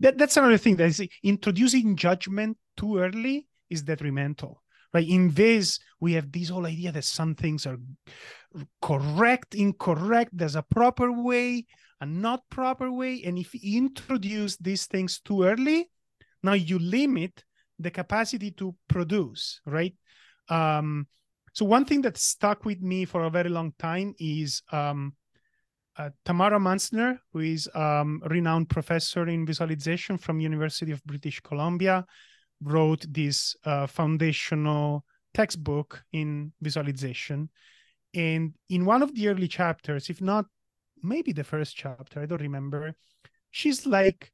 [0.00, 4.61] That that's another thing that is introducing judgment too early is detrimental.
[4.94, 5.08] Right.
[5.08, 7.78] In this, we have this whole idea that some things are
[8.82, 10.30] correct, incorrect.
[10.34, 11.64] There's a proper way,
[12.00, 13.22] a not proper way.
[13.24, 15.88] And if you introduce these things too early,
[16.42, 17.42] now you limit
[17.78, 19.94] the capacity to produce, right?
[20.48, 21.06] Um,
[21.54, 25.14] so one thing that stuck with me for a very long time is um,
[25.96, 31.40] uh, Tamara Munzner, who is um, a renowned professor in visualization from University of British
[31.40, 32.04] Columbia,
[32.62, 37.48] wrote this uh, foundational textbook in visualization.
[38.14, 40.46] And in one of the early chapters, if not
[41.02, 42.94] maybe the first chapter, I don't remember,
[43.50, 44.32] she's like,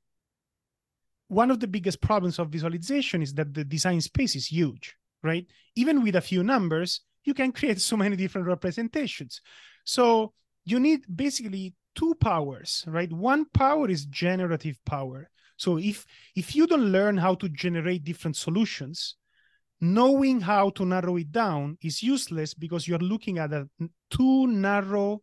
[1.28, 5.46] one of the biggest problems of visualization is that the design space is huge, right?
[5.76, 9.40] Even with a few numbers, you can create so many different representations.
[9.84, 10.32] So
[10.64, 13.12] you need basically two powers, right?
[13.12, 15.28] One power is generative power.
[15.58, 19.16] So if if you don't learn how to generate different solutions,
[19.80, 23.68] knowing how to narrow it down is useless because you're looking at a
[24.10, 25.20] too narrow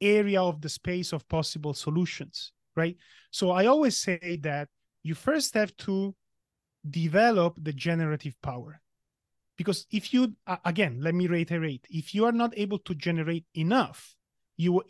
[0.00, 2.96] area of the space of possible solutions, right?
[3.30, 4.68] So I always say that
[5.02, 6.14] you first have to
[6.88, 8.80] develop the generative power
[9.56, 14.14] because if you again let me reiterate if you are not able to generate enough
[14.56, 14.80] you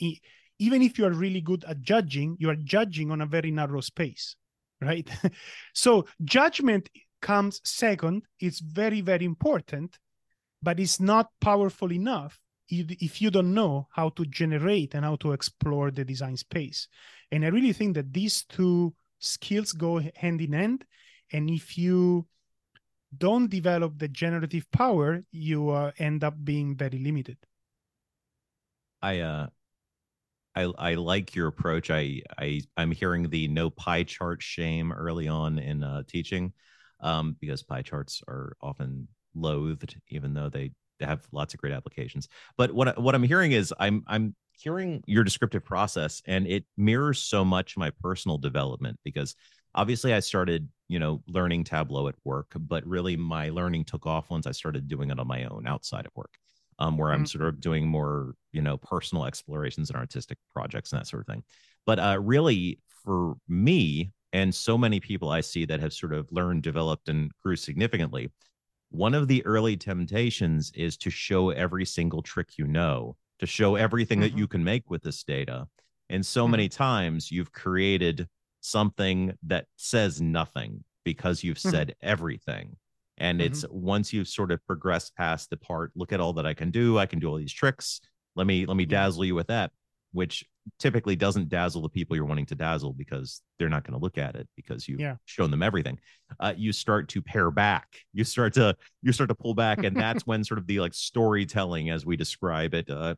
[0.59, 3.81] even if you are really good at judging you are judging on a very narrow
[3.81, 4.37] space
[4.81, 5.09] right?
[5.73, 6.89] So judgment
[7.23, 8.23] comes second.
[8.41, 9.99] It's very very important
[10.63, 15.33] but it's not powerful enough if you don't know how to generate and how to
[15.33, 16.89] explore the design space.
[17.31, 20.85] And i really think that these two skills go hand in hand.
[21.33, 22.27] And if you
[23.17, 27.39] don't develop the generative power, you uh, end up being very limited.
[29.03, 29.47] I uh
[30.57, 31.91] I I like your approach.
[31.91, 36.53] I I I'm hearing the no pie chart shame early on in uh, teaching,
[37.01, 42.29] um, because pie charts are often loathed, even though they have lots of great applications.
[42.57, 47.21] But what what I'm hearing is I'm I'm hearing your descriptive process, and it mirrors
[47.21, 49.37] so much my personal development because
[49.75, 54.31] obviously I started you know, learning Tableau at work, but really my learning took off
[54.31, 56.39] once I started doing it on my own outside of work,
[56.79, 57.21] um, where mm-hmm.
[57.21, 61.21] I'm sort of doing more, you know, personal explorations and artistic projects and that sort
[61.21, 61.43] of thing.
[61.85, 66.31] But uh, really, for me and so many people I see that have sort of
[66.31, 68.31] learned, developed, and grew significantly,
[68.91, 73.77] one of the early temptations is to show every single trick you know, to show
[73.77, 74.35] everything mm-hmm.
[74.35, 75.67] that you can make with this data.
[76.09, 76.53] And so mm-hmm.
[76.53, 78.29] many times you've created
[78.61, 81.71] something that says nothing because you've mm-hmm.
[81.71, 82.77] said everything.
[83.19, 83.47] And mm-hmm.
[83.47, 86.71] it's once you've sort of progressed past the part, look at all that I can
[86.71, 86.99] do.
[86.99, 88.01] I can do all these tricks.
[88.35, 89.73] Let me let me dazzle you with that,
[90.13, 90.45] which
[90.79, 94.19] typically doesn't dazzle the people you're wanting to dazzle because they're not going to look
[94.19, 95.17] at it because you've yeah.
[95.25, 95.99] shown them everything.
[96.41, 97.87] Uh, you start to pare back.
[98.13, 100.95] You start to you start to pull back, and that's when sort of the like
[100.95, 103.15] storytelling, as we describe it, uh,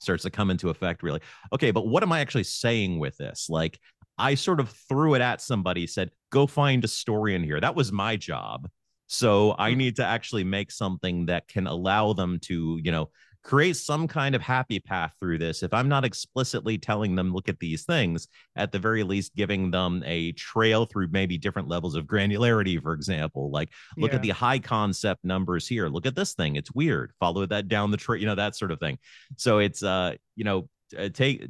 [0.00, 1.02] starts to come into effect.
[1.02, 1.20] Really,
[1.52, 3.46] okay, but what am I actually saying with this?
[3.48, 3.78] Like,
[4.18, 7.60] I sort of threw it at somebody, said, go find a story in here.
[7.60, 8.68] That was my job.
[9.12, 9.78] So I hmm.
[9.78, 13.10] need to actually make something that can allow them to, you know,
[13.42, 15.64] create some kind of happy path through this.
[15.64, 19.72] If I'm not explicitly telling them, look at these things, at the very least, giving
[19.72, 24.16] them a trail through maybe different levels of granularity, for example, like look yeah.
[24.16, 25.88] at the high concept numbers here.
[25.88, 26.54] Look at this thing.
[26.54, 27.12] It's weird.
[27.18, 28.96] Follow that down the trail, you know, that sort of thing.
[29.36, 30.68] So it's, uh, you know,
[31.14, 31.46] take uh,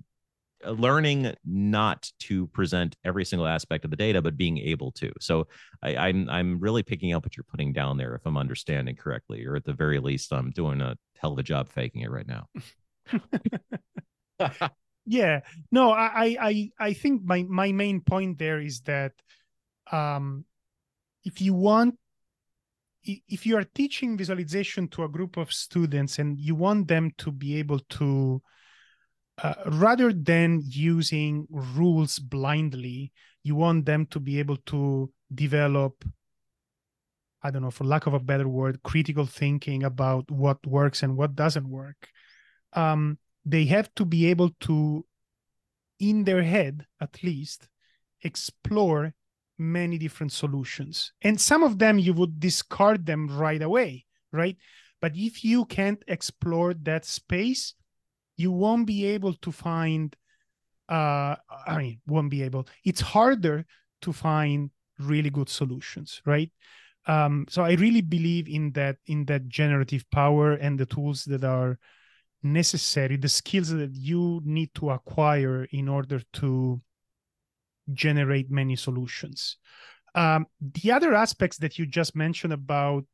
[0.66, 5.12] learning not to present every single aspect of the data, but being able to.
[5.20, 5.48] So
[5.82, 9.44] I, I'm I'm really picking up what you're putting down there, if I'm understanding correctly,
[9.46, 12.26] or at the very least, I'm doing a hell of a job faking it right
[12.26, 12.46] now.
[15.06, 19.12] yeah, no, I I I think my my main point there is that
[19.90, 20.44] um,
[21.24, 21.96] if you want
[23.02, 27.32] if you are teaching visualization to a group of students and you want them to
[27.32, 28.42] be able to
[29.42, 36.04] uh, rather than using rules blindly, you want them to be able to develop,
[37.42, 41.16] I don't know, for lack of a better word, critical thinking about what works and
[41.16, 42.08] what doesn't work.
[42.72, 45.06] Um, they have to be able to,
[45.98, 47.68] in their head at least,
[48.22, 49.14] explore
[49.58, 51.12] many different solutions.
[51.22, 54.56] And some of them you would discard them right away, right?
[55.00, 57.74] But if you can't explore that space,
[58.40, 60.16] you won't be able to find
[60.88, 61.34] uh
[61.66, 63.64] i mean won't be able it's harder
[64.00, 66.50] to find really good solutions right?
[67.06, 71.44] Um so i really believe in that in that generative power and the tools that
[71.44, 71.78] are
[72.42, 76.80] necessary the skills that you need to acquire in order to
[77.92, 79.58] generate many solutions.
[80.14, 83.08] Um the other aspects that you just mentioned about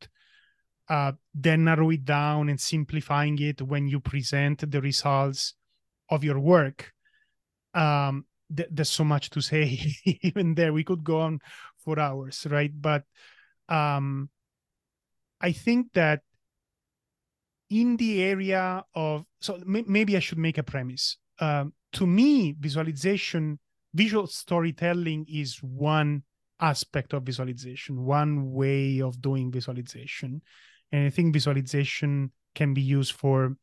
[0.88, 5.54] uh, then narrow it down and simplifying it when you present the results
[6.10, 6.92] of your work.
[7.74, 9.80] Um, th- there's so much to say.
[10.22, 11.40] Even there, we could go on
[11.78, 12.70] for hours, right?
[12.74, 13.04] But
[13.68, 14.30] um,
[15.40, 16.22] I think that
[17.68, 21.18] in the area of so maybe I should make a premise.
[21.40, 23.58] Um, to me, visualization,
[23.92, 26.22] visual storytelling is one
[26.60, 30.42] aspect of visualization, one way of doing visualization,
[30.92, 33.56] and I think visualization can be used for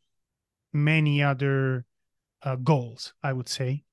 [0.72, 1.86] many other
[2.44, 3.14] uh, goals.
[3.24, 3.84] I would say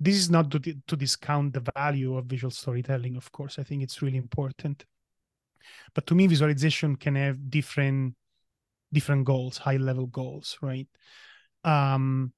[0.00, 3.16] this is not to, to discount the value of visual storytelling.
[3.16, 4.84] Of course, I think it's really important
[5.94, 8.14] but to me visualization can have different
[8.92, 10.88] different goals high level goals right
[11.64, 12.32] um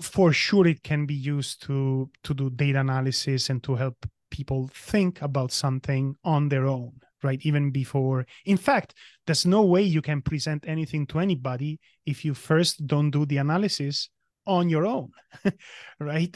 [0.00, 4.70] for sure it can be used to to do data analysis and to help people
[4.72, 8.26] think about something on their own right even before.
[8.46, 8.94] In fact
[9.26, 13.38] there's no way you can present anything to anybody if you first don't do the
[13.38, 14.08] analysis
[14.46, 15.10] on your own
[16.00, 16.34] right?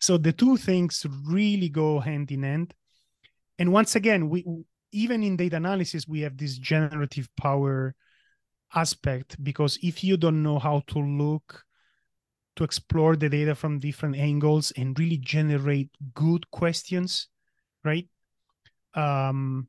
[0.00, 2.74] So the two things really go hand in hand.
[3.58, 4.44] And once again we
[4.92, 7.94] even in data analysis, we have this generative power
[8.74, 11.62] aspect because if you don't know how to look
[12.56, 17.28] to explore the data from different angles and really generate good questions,
[17.84, 18.08] right?
[18.94, 19.68] Um,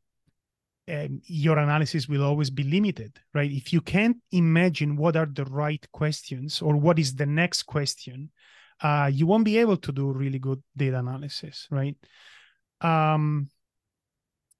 [0.87, 3.51] your analysis will always be limited, right?
[3.51, 8.31] If you can't imagine what are the right questions or what is the next question,
[8.81, 11.97] uh, you won't be able to do really good data analysis, right?
[12.79, 13.49] Um,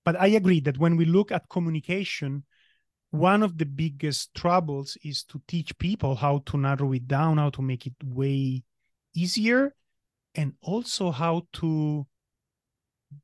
[0.03, 2.43] but I agree that when we look at communication,
[3.11, 7.51] one of the biggest troubles is to teach people how to narrow it down, how
[7.51, 8.63] to make it way
[9.15, 9.73] easier,
[10.35, 12.05] and also how to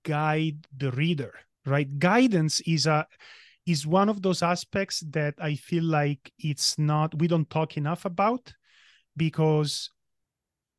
[0.03, 1.33] guide the reader.
[1.65, 1.99] Right?
[1.99, 3.08] Guidance is a
[3.65, 8.06] is one of those aspects that I feel like it's not we don't talk enough
[8.06, 8.54] about
[9.15, 9.89] because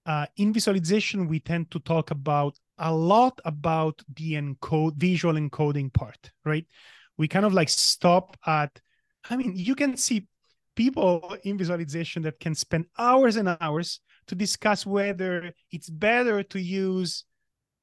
[0.06, 5.92] uh, in visualization we tend to talk about a lot about the encode visual encoding
[5.92, 6.66] part, right?
[7.16, 8.80] We kind of like stop at,
[9.30, 10.26] I mean, you can see
[10.76, 16.60] people in visualization that can spend hours and hours to discuss whether it's better to
[16.60, 17.24] use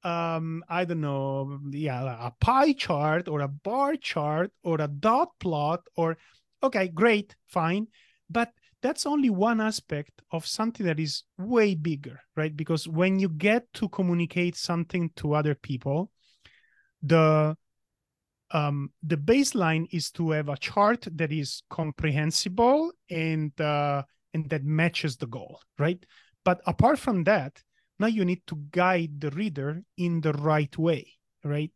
[0.03, 5.29] um i don't know yeah a pie chart or a bar chart or a dot
[5.39, 6.17] plot or
[6.63, 7.87] okay great fine
[8.29, 12.55] but that's only one aspect of something that is way bigger, right?
[12.55, 16.11] Because when you get to communicate something to other people,
[17.01, 17.55] the
[18.53, 24.63] um, the baseline is to have a chart that is comprehensible and uh, and that
[24.63, 26.03] matches the goal, right?
[26.43, 27.61] But apart from that,
[28.01, 31.07] now you need to guide the reader in the right way,
[31.43, 31.71] right?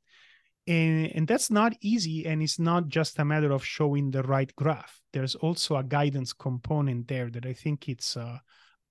[0.67, 4.53] and, and that's not easy and it's not just a matter of showing the right
[4.55, 4.99] graph.
[5.13, 8.37] There's also a guidance component there that i think it's uh,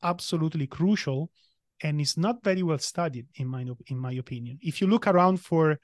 [0.03, 1.31] absolutely crucial
[1.83, 4.59] and is not very well studied in my in my opinion.
[4.63, 5.79] If you look around for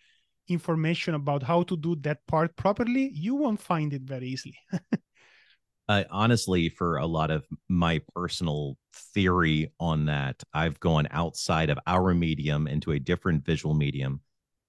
[0.48, 4.58] information about how to do that part properly you won't find it very easily
[5.90, 8.76] uh, honestly for a lot of my personal
[9.14, 14.20] theory on that i've gone outside of our medium into a different visual medium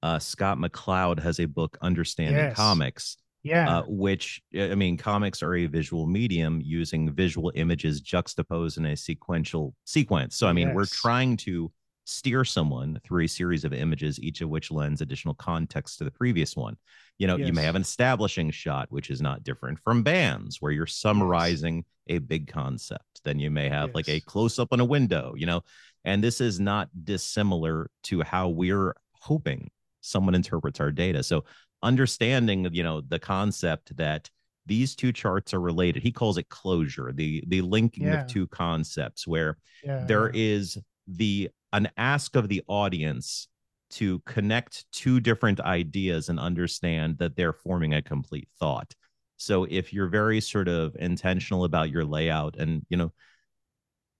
[0.04, 2.56] uh, Scott McCloud has a book, Understanding yes.
[2.56, 3.18] Comics.
[3.44, 3.80] Yeah.
[3.80, 8.96] Uh, which, I mean, comics are a visual medium using visual images juxtaposed in a
[8.96, 10.36] sequential sequence.
[10.36, 10.76] So, I mean, yes.
[10.76, 11.72] we're trying to
[12.12, 16.12] steer someone through a series of images, each of which lends additional context to the
[16.12, 16.78] previous one.
[17.18, 17.48] You know, yes.
[17.48, 21.86] you may have an establishing shot, which is not different from BANs, where you're summarizing
[22.06, 22.18] yes.
[22.18, 23.22] a big concept.
[23.24, 23.96] Then you may have yes.
[23.96, 25.62] like a close up on a window, you know,
[26.04, 29.70] and this is not dissimilar to how we're hoping
[30.02, 31.24] someone interprets our data.
[31.24, 31.46] So
[31.84, 34.30] understanding, you know, the concept that
[34.66, 36.04] these two charts are related.
[36.04, 38.22] He calls it closure, the the linking yeah.
[38.22, 40.06] of two concepts where yeah.
[40.06, 40.78] there is
[41.18, 43.48] the an ask of the audience
[43.92, 48.94] to connect two different ideas and understand that they're forming a complete thought.
[49.38, 53.12] So if you're very sort of intentional about your layout and, you know,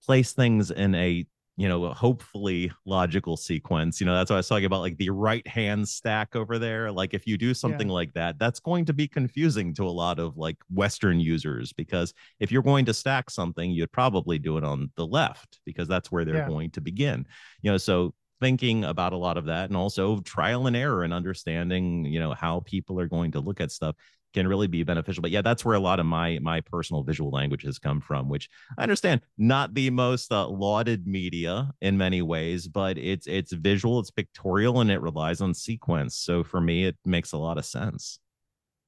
[0.06, 1.26] place things in a
[1.58, 4.00] you know, hopefully logical sequence.
[4.00, 6.92] You know, that's what I was talking about, like the right hand stack over there.
[6.92, 7.94] Like if you do something yeah.
[7.94, 12.14] like that, that's going to be confusing to a lot of like Western users because
[12.40, 16.12] if you're going to stack something, you'd probably do it on the left because that's
[16.12, 16.48] where they're yeah.
[16.48, 17.26] going to begin.
[17.62, 21.14] You know, so thinking about a lot of that and also trial and error and
[21.14, 23.96] understanding, you know, how people are going to look at stuff
[24.34, 25.22] can really be beneficial.
[25.22, 28.30] But yeah, that's where a lot of my my personal visual language has come from,
[28.30, 33.52] which I understand not the most uh, lauded media in many ways, but it's it's
[33.54, 36.16] visual, it's pictorial, and it relies on sequence.
[36.16, 38.20] So for me, it makes a lot of sense.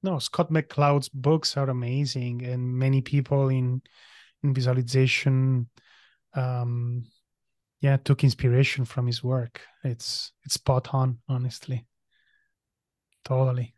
[0.01, 3.81] No, Scott McCloud's books are amazing, and many people in
[4.43, 5.69] in visualization,
[6.33, 7.05] um,
[7.79, 9.61] yeah, took inspiration from his work.
[9.83, 11.85] It's it's spot on, honestly.
[13.23, 13.73] Totally.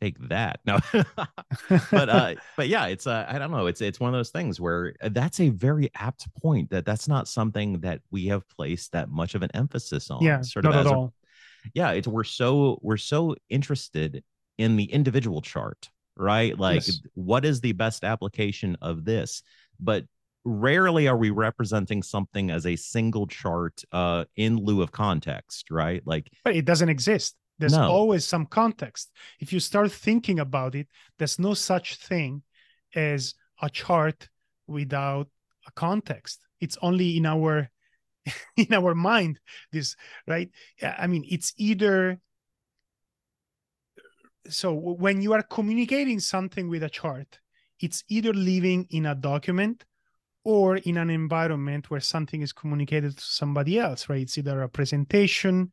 [0.00, 0.60] Take that.
[0.66, 0.78] No.
[1.90, 4.60] But uh but yeah it's uh i don't know it's it's one of those things
[4.60, 8.92] where uh, that's a very apt point that that's not something that we have placed
[8.92, 11.12] that much of an emphasis on yeah sort not of at as a- all.
[11.74, 14.22] Yeah it's we're so we're so interested
[14.58, 16.58] in the individual chart right?
[16.58, 17.00] Like Yes.
[17.14, 19.42] what is the best application of this?
[19.78, 20.04] But
[20.44, 26.02] rarely are we representing something as a single chart uh in lieu of context right?
[26.06, 27.88] Like but it doesn't exist there's No.
[27.90, 29.10] always some context.
[29.38, 30.88] If you start thinking about it
[31.18, 32.42] there's no such thing
[32.94, 34.28] as a chart
[34.66, 35.28] without
[35.68, 36.40] a context.
[36.60, 37.70] It's only in our
[38.56, 39.38] in our mind
[39.72, 39.96] this
[40.26, 40.50] right?
[40.82, 42.18] I mean it's either
[44.48, 47.38] so when you are communicating something with a chart
[47.78, 49.84] it's either living in a document
[50.44, 54.22] or in an environment where something is communicated to somebody else right?
[54.22, 55.72] It's either a presentation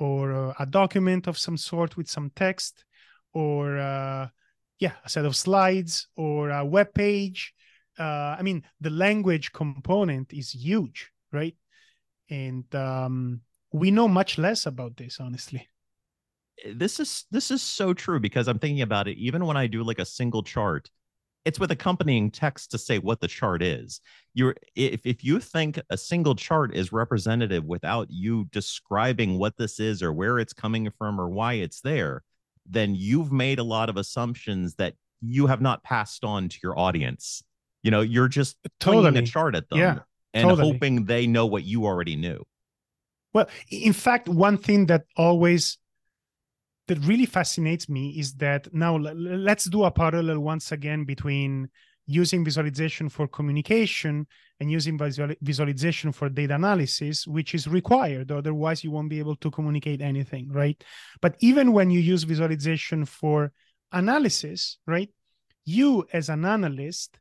[0.00, 2.84] or uh, a document of some sort with some text
[3.32, 4.26] or uh,
[4.80, 7.54] yeah a set of slides or a web page.
[7.98, 11.54] Uh, i mean the language component is huge right?
[12.28, 13.40] And um,
[13.72, 15.68] we know much less about this honestly.
[16.74, 19.16] This is this is so true because I'm thinking about it.
[19.16, 20.90] Even when I do like a single chart,
[21.44, 24.00] it's with accompanying text to say what the chart is.
[24.34, 29.80] You're if if you think a single chart is representative without you describing what this
[29.80, 32.22] is or where it's coming from or why it's there,
[32.66, 36.78] then you've made a lot of assumptions that you have not passed on to your
[36.78, 37.42] audience.
[37.82, 39.98] You know, you're just throwing totally a chart at them Yeah,
[40.34, 40.72] and totally.
[40.72, 42.44] hoping they know what you already knew.
[43.32, 45.78] Well, in fact, one thing that always
[46.90, 51.68] that really fascinates me is that now let's do a parallel once again between
[52.06, 54.26] using visualization for communication
[54.58, 58.32] and using visual- visualization for data analysis, which is required.
[58.32, 60.82] Otherwise, you won't be able to communicate anything, right?
[61.20, 63.52] But even when you use visualization for
[63.92, 65.10] analysis, right?
[65.64, 67.20] You, as an analyst,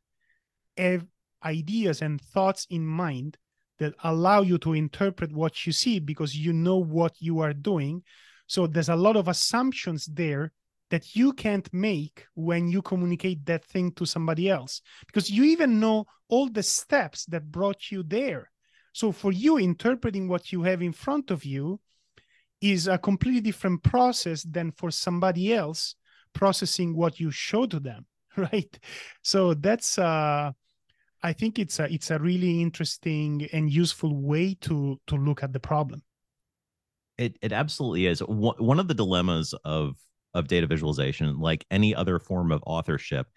[0.78, 1.06] have
[1.46, 3.38] ideas and thoughts in mind
[3.78, 8.02] that allow you to interpret what you see because you know what you are doing.
[8.50, 10.52] So there's a lot of assumptions there
[10.90, 15.80] that you can't make when you communicate that thing to somebody else because you even
[15.80, 18.50] know all the steps that brought you there.
[18.92, 21.80] So for you, interpreting what you have in front of you
[22.60, 25.94] is a completely different process than for somebody else
[26.34, 28.80] processing what you show to them, right?
[29.22, 30.52] So that's uh
[31.22, 35.54] I think it's a it's a really interesting and useful way to to look at
[35.54, 36.02] the problem.
[37.20, 38.22] It it absolutely is.
[38.22, 39.98] One one of the dilemmas of
[40.34, 43.28] of data visualization, like any other form of authorship,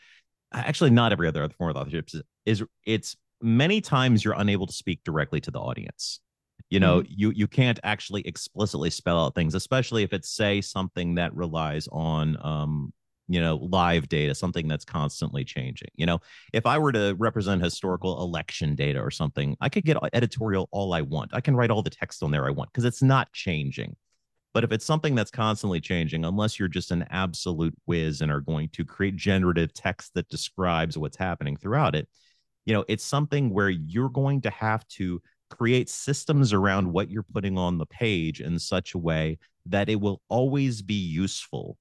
[0.53, 4.72] actually not every other form of authorship, is, is it's many times you're unable to
[4.72, 6.20] speak directly to the audience.
[6.70, 11.16] You know, you you can't actually explicitly spell out things, especially if it's say something
[11.16, 12.93] that relies on um
[13.29, 16.20] you know live data something that's constantly changing you know?
[16.53, 20.93] If i were to represent historical election data or something i could get editorial all
[20.93, 21.35] i want.
[21.35, 23.97] I can write all the text on there i want because it's not changing.
[24.55, 28.43] But if it's something that's constantly changing unless you're just an absolute whiz and are
[28.43, 32.07] going to create generative text that describes what's happening throughout it
[32.64, 35.20] you know it's something where you're going to have to
[35.51, 40.01] create systems around what you're putting on the page in such a way that it
[40.01, 41.77] will always be useful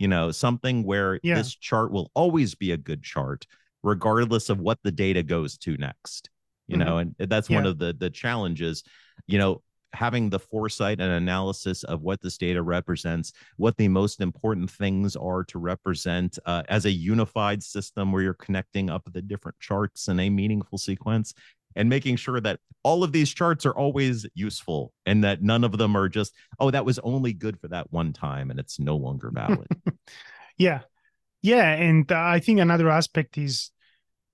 [0.00, 1.36] you know something where Yeah.
[1.36, 3.46] this chart will always be a good chart
[3.84, 6.30] regardless of what the data goes to next
[6.66, 8.82] you know and that's one of the the challenges
[9.26, 14.20] you know having the foresight and analysis of what this data represents what the most
[14.20, 19.20] important things are to represent uh, as a unified system where you're connecting up the
[19.22, 21.34] different charts in a meaningful sequence
[21.76, 25.76] and making sure that all of these charts are always useful and that none of
[25.76, 28.96] them are just oh that was only good for that one time and it's no
[28.96, 29.68] longer valid
[30.60, 30.80] Yeah.
[31.40, 31.72] Yeah.
[31.72, 33.70] And uh, I think another aspect is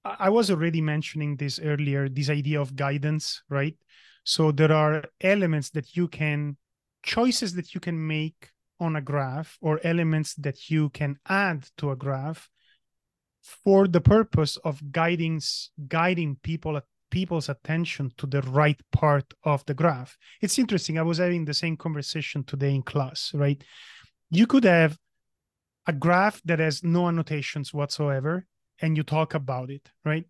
[0.04, 3.76] I I was already mentioning this earlier this idea of guidance, right?
[4.24, 6.56] So there are elements that you can,
[7.04, 11.92] choices that you can make on a graph or elements that you can add to
[11.92, 12.50] a graph
[13.40, 15.40] for the purpose of guiding
[15.86, 16.80] guiding people
[17.10, 20.16] people's attention to the right part of the graph.
[20.40, 20.98] It's interesting.
[20.98, 23.62] I was having the same conversation today in class, right?
[24.30, 24.98] You could have
[25.86, 28.46] a graph that has no annotations whatsoever
[28.80, 30.24] and you talk about it, right?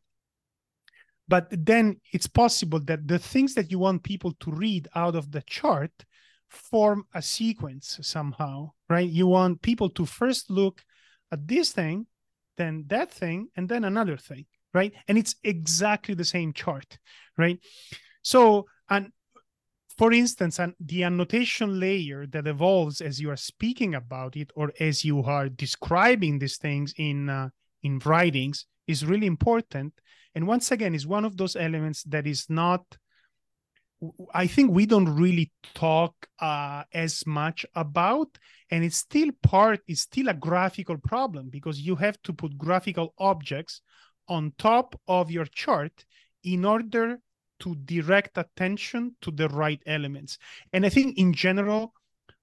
[1.29, 5.33] But then it's possible that the things that you want people to read out of
[5.33, 5.91] the chart
[6.49, 9.09] form a sequence somehow, right?
[9.09, 10.85] You want people to first look
[11.33, 12.07] at this thing,
[12.57, 14.93] then that thing, and then another thing, right?
[15.09, 16.99] And it's exactly the same chart,
[17.37, 17.59] right?
[18.23, 19.12] So, and
[19.97, 24.73] for instance, and the annotation layer that evolves as you are speaking about it or
[24.79, 27.49] as you are describing these things in uh,
[27.83, 29.95] in writings is really important.
[30.35, 32.85] And once again, is one of those elements that is not.
[34.35, 38.29] I think we don't really talk uh, as much about,
[38.71, 39.81] and it's still part.
[39.89, 43.81] It's still a graphical problem because you have to put graphical objects
[44.29, 46.05] on top of your chart
[46.45, 47.18] in order
[47.61, 50.39] to direct attention to the right elements.
[50.72, 51.95] And I think in general,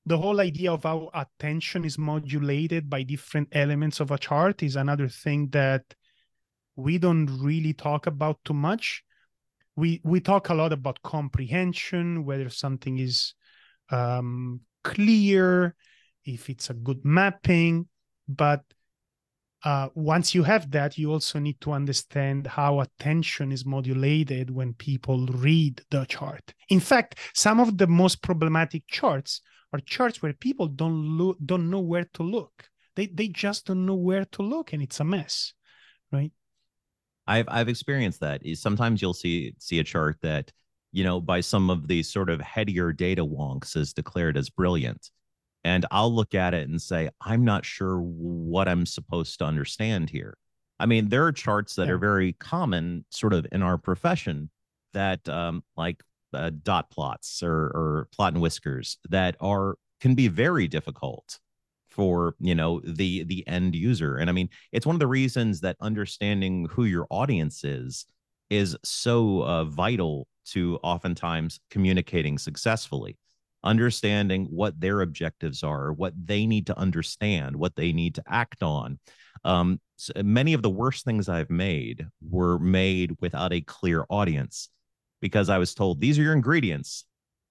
[0.05, 4.75] the whole idea of how attention is modulated by different elements of a chart is
[4.75, 5.83] another thing that
[6.75, 9.03] we don't really talk about too much.
[9.75, 13.33] We we talk a lot about comprehension, whether something is
[13.89, 15.75] um, clear,
[16.25, 17.87] if it's a good mapping,
[18.27, 18.61] but
[19.63, 24.73] uh, once you have that, you also need to understand how attention is modulated when
[24.73, 26.53] people read the chart.
[26.69, 29.41] In fact, some of the most problematic charts
[29.71, 32.69] are charts where people don't don't know where to look.
[32.95, 35.53] They they just don't know where to look, and it's a mess,
[36.11, 36.31] right?
[37.25, 38.41] I've I've experienced that.
[38.55, 40.51] Sometimes you'll see see a chart that
[40.91, 45.09] you know by some of these sort of headier data wonks is declared as brilliant
[45.63, 50.09] and I'll look at it and say, I'm not sure what I'm supposed to understand
[50.09, 50.37] here.
[50.79, 51.93] I mean, there are charts that yeah.
[51.93, 54.49] are very common, sort of in our profession,
[54.93, 56.03] that um, like
[56.33, 61.39] uh, dot plots or, or plot and whiskers that are can be very difficult
[61.89, 64.17] for you know the the end user.
[64.17, 68.05] And I mean, it's one of the reasons that understanding who your audience is
[68.49, 73.17] is so uh, vital to oftentimes communicating successfully
[73.63, 78.63] understanding what their objectives are, what they need to understand, what they need to act
[78.63, 78.99] on.
[79.43, 84.69] Um, so many of the worst things I've made were made without a clear audience
[85.21, 87.05] because I was told these are your ingredients.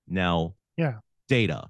[0.09, 0.97] Now, yeah,
[1.29, 1.69] data.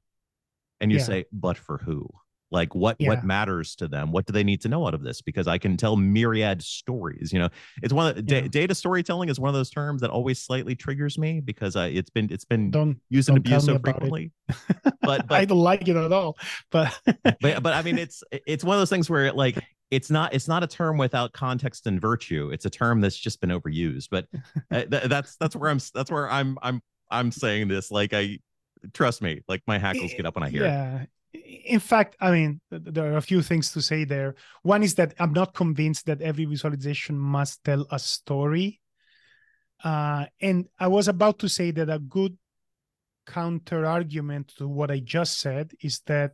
[0.80, 1.04] And you yeah.
[1.04, 2.08] say, but for who?
[2.52, 3.08] Like what yeah.
[3.08, 4.12] what matters to them?
[4.12, 5.20] What do they need to know out of this?
[5.20, 7.48] Because i can tell myriad stories you know?
[7.82, 8.48] It's one of the, yeah.
[8.48, 12.10] data storytelling is one of those terms that always slightly triggers me because uh, it's
[12.10, 14.32] been it's been don't, used don't and abused so frequently.
[15.04, 16.38] But, but i don't like it at all
[16.70, 19.58] but but but i mean it's it's one of those things where like
[19.90, 22.50] it's not it's not a term without context and virtue.
[22.52, 24.26] It's a term that's just been overused but
[24.70, 26.80] uh, th- that's that's where i'm that's where i'm i'm
[27.10, 28.38] i'm saying this like i
[28.94, 31.02] trust me like my hackles get up when i hear yeah.
[31.02, 34.34] it in fact, I mean, there are a few things to say there.
[34.62, 38.80] One is that I'm not convinced that every visualization must tell a story.
[39.82, 42.36] Uh, and I was about to say that a good
[43.26, 46.32] counter argument to what I just said is that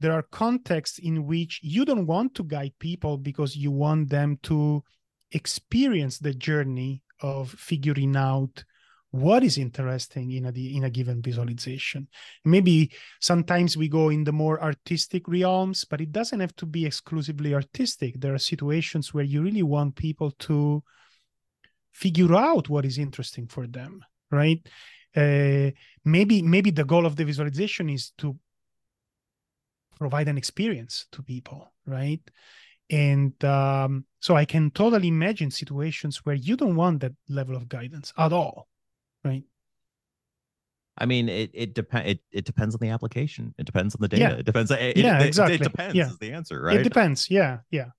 [0.00, 4.38] there are contexts in which you don't want to guide people because you want them
[4.44, 4.84] to
[5.32, 8.64] experience the journey of figuring out
[9.10, 12.08] what is interesting in a in a given visualization.
[12.44, 16.84] Maybe sometimes we go in the more artistic realms but it doesn't have to be
[16.84, 18.20] exclusively artistic.
[18.20, 20.82] There are situations where you really want people to
[21.92, 24.60] figure out what is interesting for them right?
[25.16, 25.70] Uh,
[26.04, 28.36] maybe maybe the goal of the visualization is to
[29.98, 32.20] provide an experience to people right?
[32.90, 37.68] And um, so i can totally imagine situations where you don't want that level of
[37.68, 38.68] guidance at all
[39.24, 39.44] right
[40.98, 42.10] I mean, it it depends.
[42.10, 43.54] It, it depends on the application.
[43.56, 44.22] It depends on the data.
[44.22, 44.32] Yeah.
[44.32, 44.70] It depends.
[44.70, 45.54] It, yeah, it, exactly.
[45.54, 45.94] It, depends.
[45.94, 46.08] Yeah.
[46.08, 46.80] Is the answer right?
[46.80, 47.30] It depends.
[47.30, 47.90] Yeah, yeah,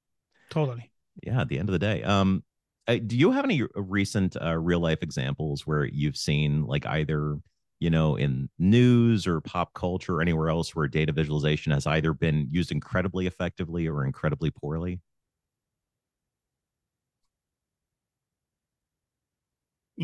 [0.49, 0.91] totally.
[1.23, 1.41] Yeah.
[1.41, 2.43] At the end of the day, um,
[2.87, 7.37] uh, do you have any recent uh, real life examples where you've seen like either
[7.79, 12.13] you know in news or pop culture or anywhere else where data visualization has either
[12.13, 14.99] been used incredibly effectively or incredibly poorly?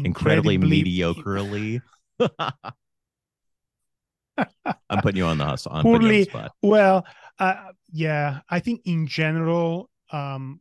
[0.03, 1.81] Incredibly, mediocrely.
[4.89, 5.71] I'm putting you on the hustle.
[5.73, 6.27] I'm Poorly,
[6.61, 7.05] well,
[7.39, 10.59] uh, yeah, I think in general, um,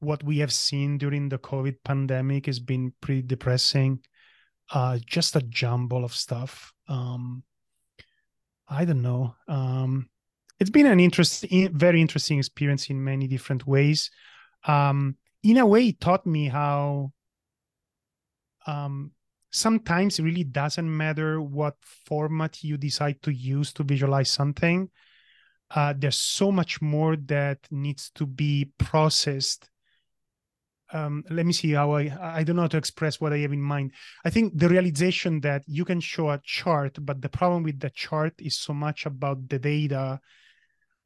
[0.00, 4.00] what we have seen during the COVID pandemic has been pretty depressing.
[4.70, 6.72] Uh, just a jumble of stuff.
[6.88, 7.42] Um,
[8.68, 9.34] I don't know.
[9.48, 10.08] Um,
[10.58, 14.10] it's been an interesting, very interesting experience in many different ways.
[14.66, 17.12] Um, in a way, it taught me how
[18.66, 19.12] um,
[19.50, 24.90] sometimes it really doesn't matter what format you decide to use to visualize something.
[25.70, 29.68] Uh, there's so much more that needs to be processed.
[30.92, 33.52] Um, let me see how I I don't know how to express what I have
[33.52, 33.90] in mind.
[34.24, 37.90] I think the realization that you can show a chart, but the problem with the
[37.90, 40.20] chart is so much about the data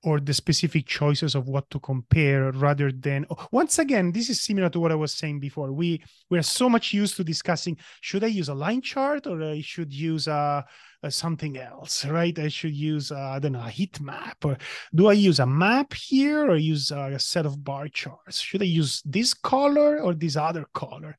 [0.02, 4.70] or the specific choices of what to compare rather than once again this is similar
[4.70, 5.72] to what i was saying before.
[5.72, 9.60] We we're so much used to discussing should i use a line chart or i
[9.60, 10.64] should use a,
[11.02, 12.38] a something else right?
[12.38, 14.56] I should use uh, I don't know a heat map or
[14.94, 18.40] do i use a map here or use a set of bar charts?
[18.40, 21.16] Should i use this color or this other color?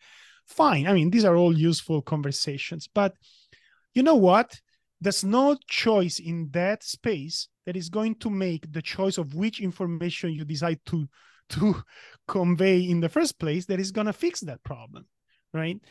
[0.47, 0.88] Fine.
[0.88, 3.13] I mean these are all useful conversations but
[3.93, 4.59] you know what
[5.01, 9.59] there's no choice in that space that is going to make the choice of which
[9.59, 11.07] information you decide to
[11.49, 11.75] to
[12.27, 15.05] convey in the first place that is going to fix that problem
[15.53, 15.81] right?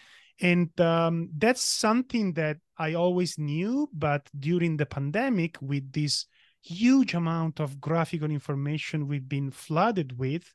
[0.41, 6.25] And um, that's something that i always knew but during the pandemic with this
[6.63, 10.55] huge amount of graphical information we've been flooded with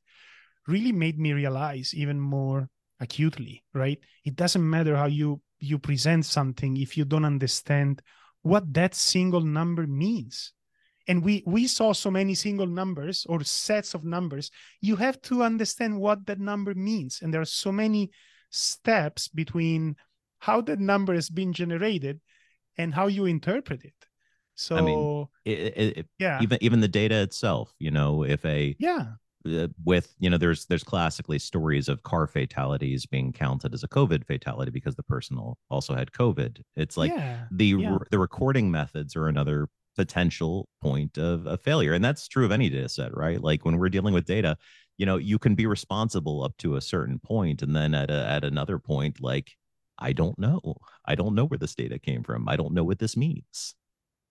[0.68, 2.68] really made me realize even more
[3.00, 4.00] acutely right?
[4.24, 8.02] It doesn't matter how you you present something if you don't understand
[8.46, 10.54] what that single number means.
[11.08, 14.52] And we we saw so many single numbers or sets of numbers.
[14.82, 17.22] You have to understand what that number means.
[17.22, 18.12] And there are so many
[18.50, 19.96] steps between
[20.40, 22.22] how that number has been generated
[22.78, 23.94] and how you interpret it.
[24.56, 26.40] So I mean, it, it, yeah.
[26.42, 30.66] even even the data itself you know if a yeah Uh, with you know there's
[30.66, 35.38] there's classically stories of car fatalities being counted as a covid fatality because the person
[35.70, 36.62] also had covid.
[36.76, 37.98] It's like yeah, the yeah.
[38.10, 42.70] the recording methods are another potential point of, a failure and that's true of any
[42.70, 43.42] data set right?
[43.42, 44.58] Like when we're dealing with data
[44.98, 48.28] you know you can be responsible up to a certain point and then at a,
[48.28, 49.52] at another point like
[50.00, 50.76] i don't know.
[51.06, 52.50] I don't know where this data came from.
[52.50, 53.76] I don't know what this means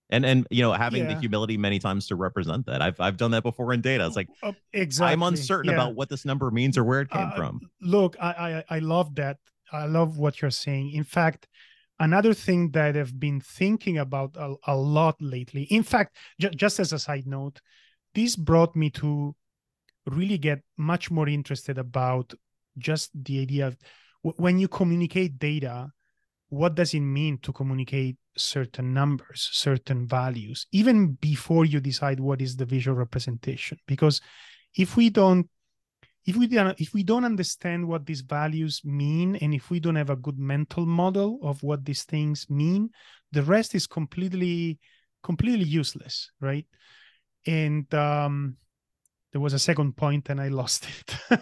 [0.09, 1.13] and and you know having Yeah.
[1.15, 2.81] the humility many times to represent that.
[2.81, 4.05] I've i've done that before in data.
[4.05, 5.13] It's like Uh, exactly.
[5.13, 5.77] i'm uncertain yeah.
[5.77, 7.59] about what this number means or where it came Uh, from.
[7.81, 9.37] look I, I i love that.
[9.71, 10.91] I love what you're saying.
[10.91, 11.47] In fact
[11.99, 16.77] another thing that i've been thinking about a, a lot lately in fact ju- just
[16.79, 17.61] as a side note
[18.13, 19.33] this brought me to
[20.05, 22.33] really get much more interested about
[22.77, 23.77] just the idea of
[24.25, 25.89] w- when you communicate data
[26.49, 32.41] what does it mean to communicate certain numbers certain values even before you decide what
[32.41, 33.77] is the visual representation.
[33.87, 34.21] Because
[34.75, 35.49] if we don't
[36.25, 39.95] if we don't if we don't understand what these values mean and if we don't
[39.95, 42.89] have a good mental model of what these things mean
[43.31, 44.79] the rest is completely
[45.23, 46.65] completely useless right?
[47.47, 48.57] And um
[49.31, 51.39] there was a second point and i lost it.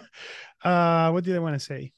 [0.64, 1.92] Uh what did i want to say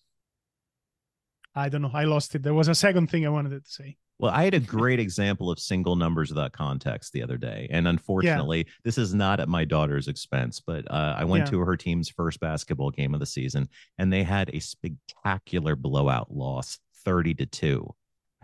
[1.56, 3.96] i don't know i lost it there was a second thing i wanted to say
[4.18, 7.66] Well, I had a great example of single numbers without context the other day.
[7.70, 11.50] And unfortunately, this is not at my daughter's expense, but uh, I went Yeah.
[11.50, 16.34] to her team's first basketball game of the season and they had a spectacular blowout
[16.34, 17.94] loss 30 to 2.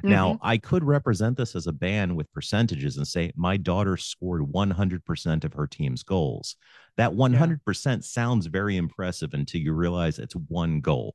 [0.04, 4.42] Now, I could represent this as a BAN with percentages and say my daughter scored
[4.42, 6.56] 100% of her team's goals.
[6.96, 11.14] That 100% sounds very impressive until you realize it's one goal.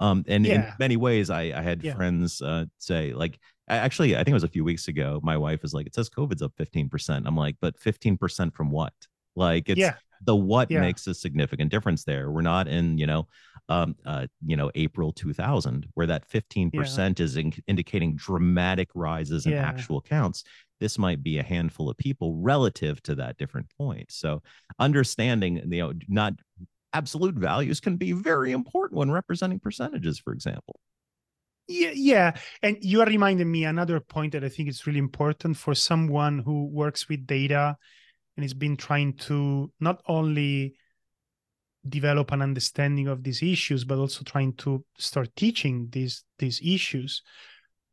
[0.00, 1.94] Um, and in many ways, I, I had Yeah.
[1.94, 3.38] friends uh, say, like,
[3.68, 6.10] actually, I think it was a few weeks ago, my wife is like, it says
[6.10, 7.22] COVID's up 15%.
[7.26, 8.92] I'm like, but 15% from what?
[9.34, 9.94] Like, it's yeah
[10.24, 10.80] the what Yeah.
[10.80, 12.30] makes a significant difference there.
[12.30, 13.28] We're not in, you know,
[13.68, 19.52] um, uh, you know, April 2000, where that 15% is in- indicating dramatic rises in
[19.52, 19.68] Yeah.
[19.68, 20.42] actual counts.
[20.80, 24.10] This might be a handful of people relative to that different point.
[24.10, 24.42] So,
[24.78, 26.32] understanding, you know, not
[26.92, 30.80] absolute values can be very important when representing percentages, for example.
[31.68, 32.36] Yeah, yeah.
[32.62, 36.38] And you are reminding me another point that I think is really important for someone
[36.38, 37.76] who works with data
[38.36, 40.76] and has been trying to not only
[41.88, 47.22] develop an understanding of these issues, but also trying to start teaching these these issues.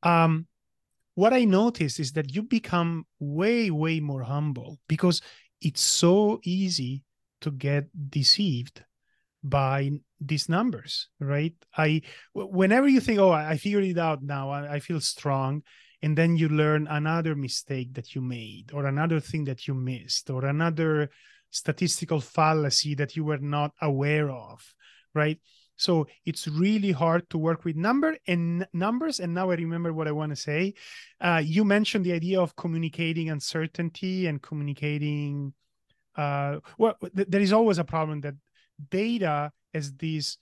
[0.04, 0.48] Um,
[1.16, 5.22] what I noticed is that you become way, way more humble because
[5.62, 7.04] it's so easy
[7.44, 8.84] to get deceived
[9.44, 11.54] by these numbers, right?
[11.78, 12.02] i
[12.34, 15.64] whenever you think, oh, I figured it out now, I, I feel strong,
[16.02, 20.30] and then you learn another mistake that you made, or another thing that you missed,
[20.30, 21.10] or another
[21.52, 24.74] statistical fallacy that you were not aware of,
[25.14, 25.39] right?
[25.76, 29.20] So it's really hard to work with number and numbers.
[29.20, 30.74] And now I remember what I want to say.
[31.20, 35.54] Uh, you mentioned the idea of communicating uncertainty and communicating.
[36.16, 38.36] Uh, well, th- there is always a problem that
[38.89, 40.38] data has this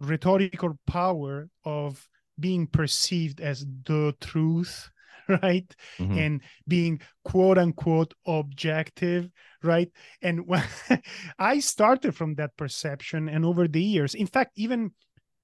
[0.00, 2.06] rhetorical power of
[2.38, 4.88] being perceived as the truth
[5.42, 6.16] right Mhm.
[6.18, 9.28] and being quote unquote objective
[9.62, 9.90] right
[10.22, 10.64] and when
[11.38, 14.90] i started from that perception and over the years in fact even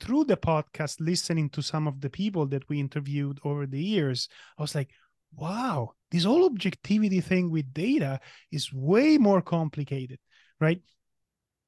[0.01, 4.29] through the podcast listening to some of the people that we interviewed over the years
[4.59, 4.91] i was like
[5.37, 8.21] wow, this whole objectivity thing with data
[8.51, 10.19] is way more complicated,
[10.61, 10.81] right?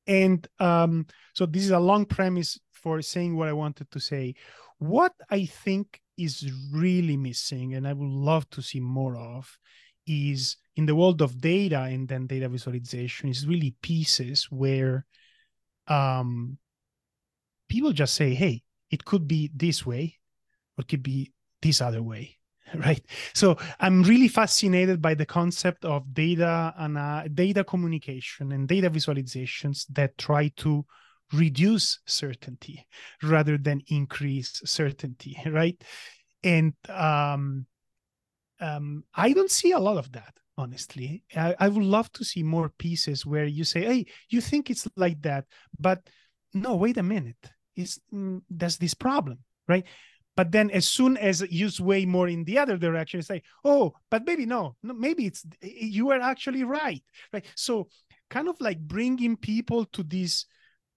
[0.06, 4.34] And um, so this is a long premise for saying what I wanted to say.
[4.78, 9.58] What I think is really missing, and I would love to see more of,
[10.06, 15.04] is in the world of data and then data visualization, is really pieces where
[15.88, 16.56] um,
[17.68, 20.16] people just say, hey, it could be this way,
[20.78, 22.37] or it could be this other way
[22.74, 23.04] right.
[23.34, 28.90] So i'm really fascinated by the concept of data and uh, data communication and data
[28.90, 30.84] visualizations that try to
[31.32, 32.86] reduce certainty
[33.22, 35.82] rather than increase certainty right?
[36.42, 37.66] And um,
[38.60, 41.22] um, i don't see a lot of that honestly.
[41.36, 44.88] I, I would love to see more pieces where you say hey you think it's
[44.96, 45.44] like that
[45.78, 46.00] but
[46.52, 47.36] no wait a minute.
[47.76, 49.38] Is mm, there's this problem
[49.68, 49.84] right
[50.38, 54.24] but then as soon as you sway more in the other direction say oh but
[54.24, 57.02] maybe no, no maybe it's you are actually right.
[57.32, 57.44] Right?
[57.56, 57.88] So
[58.30, 60.46] kind of like bringing people to this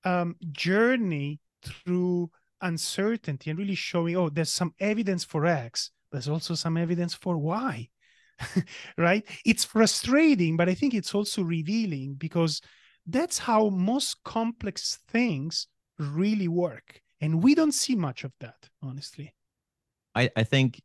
[0.05, 2.29] um, journey through
[2.61, 7.35] uncertainty and really showing oh there's some evidence for x there's also some evidence for
[7.35, 7.89] y.
[8.95, 9.25] Right?
[9.43, 12.61] It's frustrating but i think it's also revealing because
[13.07, 15.65] that's how most complex things
[15.97, 19.33] really work and we don't see much of that honestly
[20.15, 20.81] i i think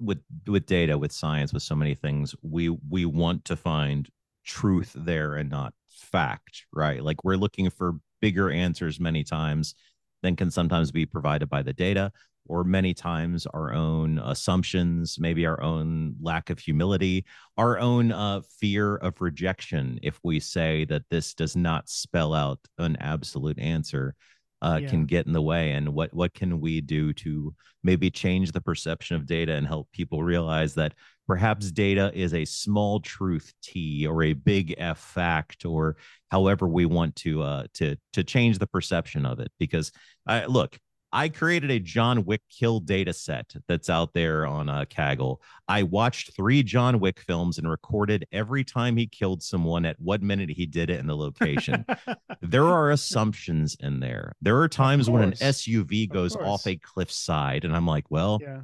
[0.00, 4.08] with with data with science with so many things we we want to find
[4.46, 9.74] truth there and not fact right like we're looking for bigger answers many times
[10.22, 12.10] than can sometimes be provided by the data
[12.48, 17.24] or many times our own assumptions, maybe our own lack of humility,
[17.56, 19.98] our own uh, fear of rejection.
[20.02, 24.16] If we say that this does not spell out an absolute answer,
[24.62, 24.88] uh, yeah.
[24.88, 28.60] can get in the way and what what can we do to maybe change the
[28.60, 30.94] perception of data and help people realize that
[31.26, 35.96] perhaps data is a small truth t or a big f fact or
[36.30, 39.92] however we want to uh to to change the perception of it because
[40.26, 40.78] I look
[41.12, 45.38] I created a John Wick kill data set that's out there on uh, Kaggle.
[45.66, 50.22] I watched three John Wick films and recorded every time he killed someone at what
[50.22, 51.86] minute he did it and the location.
[52.42, 54.32] there are assumptions in there.
[54.42, 58.62] There are times when an SUV goes off a cliffside, and I'm like, well, yeah.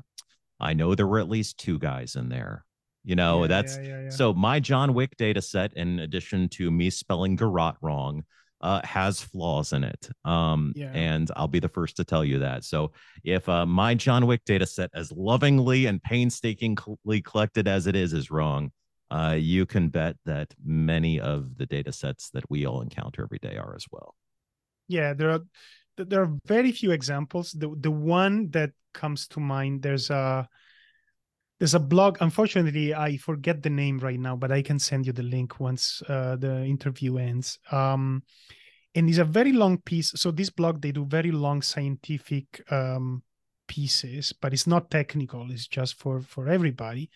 [0.60, 2.64] I know there were at least two guys in there.
[3.04, 6.88] You know, yeah, that's yeah, so my John Wick data set, in addition to me
[6.88, 8.24] spelling garrote wrong,
[8.64, 10.08] uh, has flaws in it.
[10.24, 10.90] Um, yeah.
[10.94, 12.64] And I'll be the first to tell you that.
[12.64, 12.92] So
[13.22, 18.14] if uh, my John Wick data set, as lovingly and painstakingly collected as it is,
[18.14, 18.72] is wrong,
[19.10, 23.38] uh, you can bet that many of the data sets that we all encounter every
[23.38, 24.14] day are as well.
[24.88, 25.40] Yeah, there are
[25.98, 27.52] there are very few examples.
[27.52, 30.48] The the one that comes to mind, there's a
[31.64, 35.14] there's a blog unfortunately i forget the name right now but i can send you
[35.14, 37.58] the link once uh, the interview ends.
[37.72, 38.22] Um,
[38.94, 40.12] and it's a very long piece.
[40.14, 43.22] So this blog they do very long scientific um,
[43.66, 45.50] pieces but it's not technical.
[45.50, 47.08] It's just for for everybody.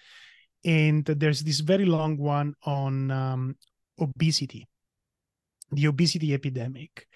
[0.64, 3.56] And there's this very long one on um,
[4.00, 4.66] obesity
[5.72, 7.06] the obesity epidemic.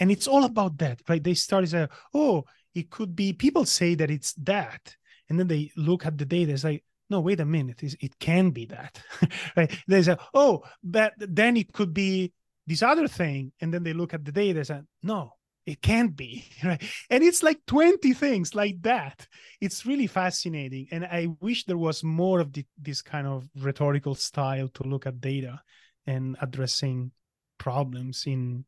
[0.00, 1.22] And it's all about that right?
[1.22, 4.96] They start as a oh it could be people say that it's that
[5.30, 8.50] and then they look at the data it's like no wait a minute it can
[8.50, 9.00] be that.
[9.56, 9.72] Right?
[9.88, 12.32] They say oh but then it could be
[12.66, 13.52] this other thing.
[13.60, 15.32] And then they look at the data and say no
[15.66, 16.44] it can't be.
[16.64, 16.82] Right?
[17.08, 19.26] And it's like 20 things like that.
[19.60, 24.14] It's really fascinating and i wish there was more of the, this kind of rhetorical
[24.14, 25.60] style to look at data
[26.06, 27.12] and addressing
[27.58, 28.64] problems in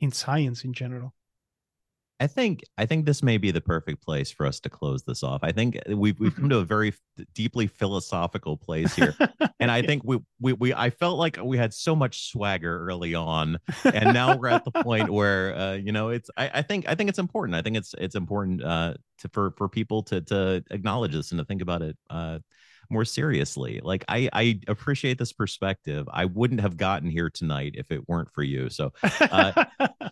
[0.00, 1.14] in science in general
[2.20, 5.22] I think I think this may be the perfect place for us to close this
[5.22, 5.40] off.
[5.42, 6.50] I think we've we've come mm-hmm.
[6.50, 6.92] to a very
[7.34, 9.16] deeply philosophical place here,
[9.60, 13.14] and I think we, we we I felt like we had so much swagger early
[13.14, 16.86] on, and now we're at the point where uh, you know it's I, I think
[16.86, 17.56] I think it's important.
[17.56, 21.38] I think it's it's important uh, to for for people to to acknowledge this and
[21.38, 22.40] to think about it uh,
[22.90, 23.80] more seriously.
[23.82, 26.06] Like I I appreciate this perspective.
[26.12, 28.68] I wouldn't have gotten here tonight if it weren't for you.
[28.68, 28.92] So.
[29.02, 29.64] Uh,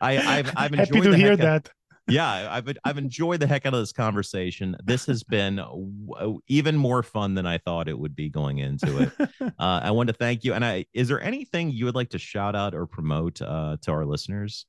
[0.00, 1.68] I, I've I've enjoyed happy to hear that.
[1.68, 1.74] Of,
[2.08, 4.76] yeah, I've I've enjoyed the heck out of this conversation.
[4.84, 8.98] This has been w- even more fun than I thought it would be going into
[9.02, 9.12] it.
[9.58, 10.54] Uh, I want to thank you.
[10.54, 13.90] And I is there anything you would like to shout out or promote uh, to
[13.90, 14.64] our listeners?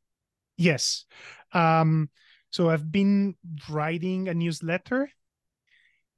[0.57, 1.05] Yes.
[1.53, 2.09] Um,
[2.49, 3.35] so I've been
[3.69, 5.09] writing a newsletter,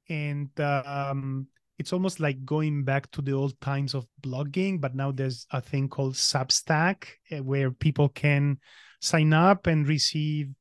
[0.08, 1.46] and um,
[1.78, 5.60] it's almost like going back to the old times of blogging, but now there's a
[5.60, 8.58] thing called Substack eh, where people can
[9.04, 10.54] sign up and receive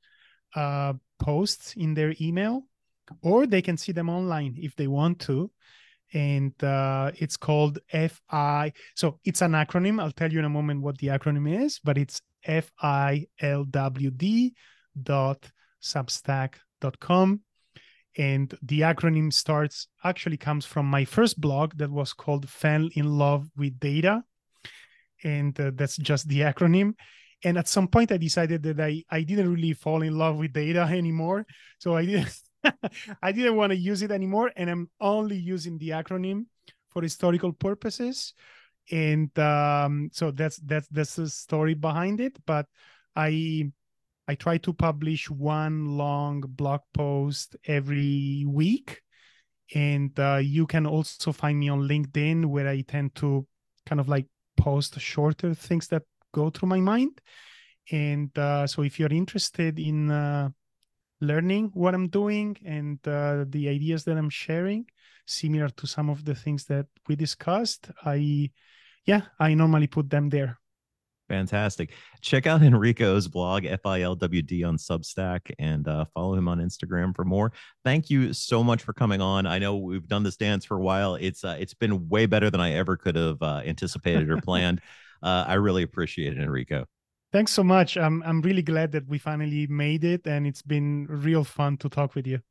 [0.56, 2.64] uh, posts in their email
[3.22, 5.52] or they can see them online if they want to.
[6.14, 8.74] And uh, it's called FI.
[8.96, 10.00] So it's an acronym.
[10.00, 12.94] I'll tell you in a moment what the acronym is, but it's FILWD
[15.02, 15.52] dot
[18.16, 23.18] and the acronym starts actually comes from my first blog that was called fell in
[23.18, 24.24] love with data
[25.24, 26.94] and uh, that's just the acronym
[27.44, 30.54] and at some point i decided that i i didn't really fall in love with
[30.54, 31.46] data anymore.
[31.80, 32.34] So i didn't
[33.22, 34.52] i didn't want to use it anymore.
[34.56, 36.46] And i'm only using the acronym
[36.90, 38.34] for historical purposes.
[38.92, 42.38] And um, so that's that's that's the story behind it.
[42.46, 42.68] But
[43.16, 43.72] i
[44.28, 49.02] I try to publish one long blog post every week.
[49.76, 53.46] And uh, you can also find me on LinkedIn, where I tend to
[53.86, 56.04] kind of like post shorter things that
[56.34, 57.22] go through my mind.
[57.92, 60.50] And uh, so if you're interested in uh,
[61.22, 64.86] learning what I'm doing and uh, the ideas that I'm sharing,
[65.26, 68.52] similar to some of the things that we discussed, I,
[69.06, 70.60] yeah, I normally put them there.
[71.30, 71.92] Fantastic.
[72.22, 77.54] Check out Enrico's blog, FILWD on Substack, and uh, follow him on Instagram for more.
[77.84, 79.48] Thank you so much for coming on.
[79.48, 81.16] I know we've done this dance for a while.
[81.16, 84.82] It's uh, it's been way better than I ever could have uh, anticipated or planned.
[85.24, 86.86] Uh, I really appreciate it, Enrico.
[87.32, 87.98] Thanks so much.
[87.98, 91.90] I'm I'm really glad that we finally made it, and it's been real fun to
[91.90, 92.42] talk with you.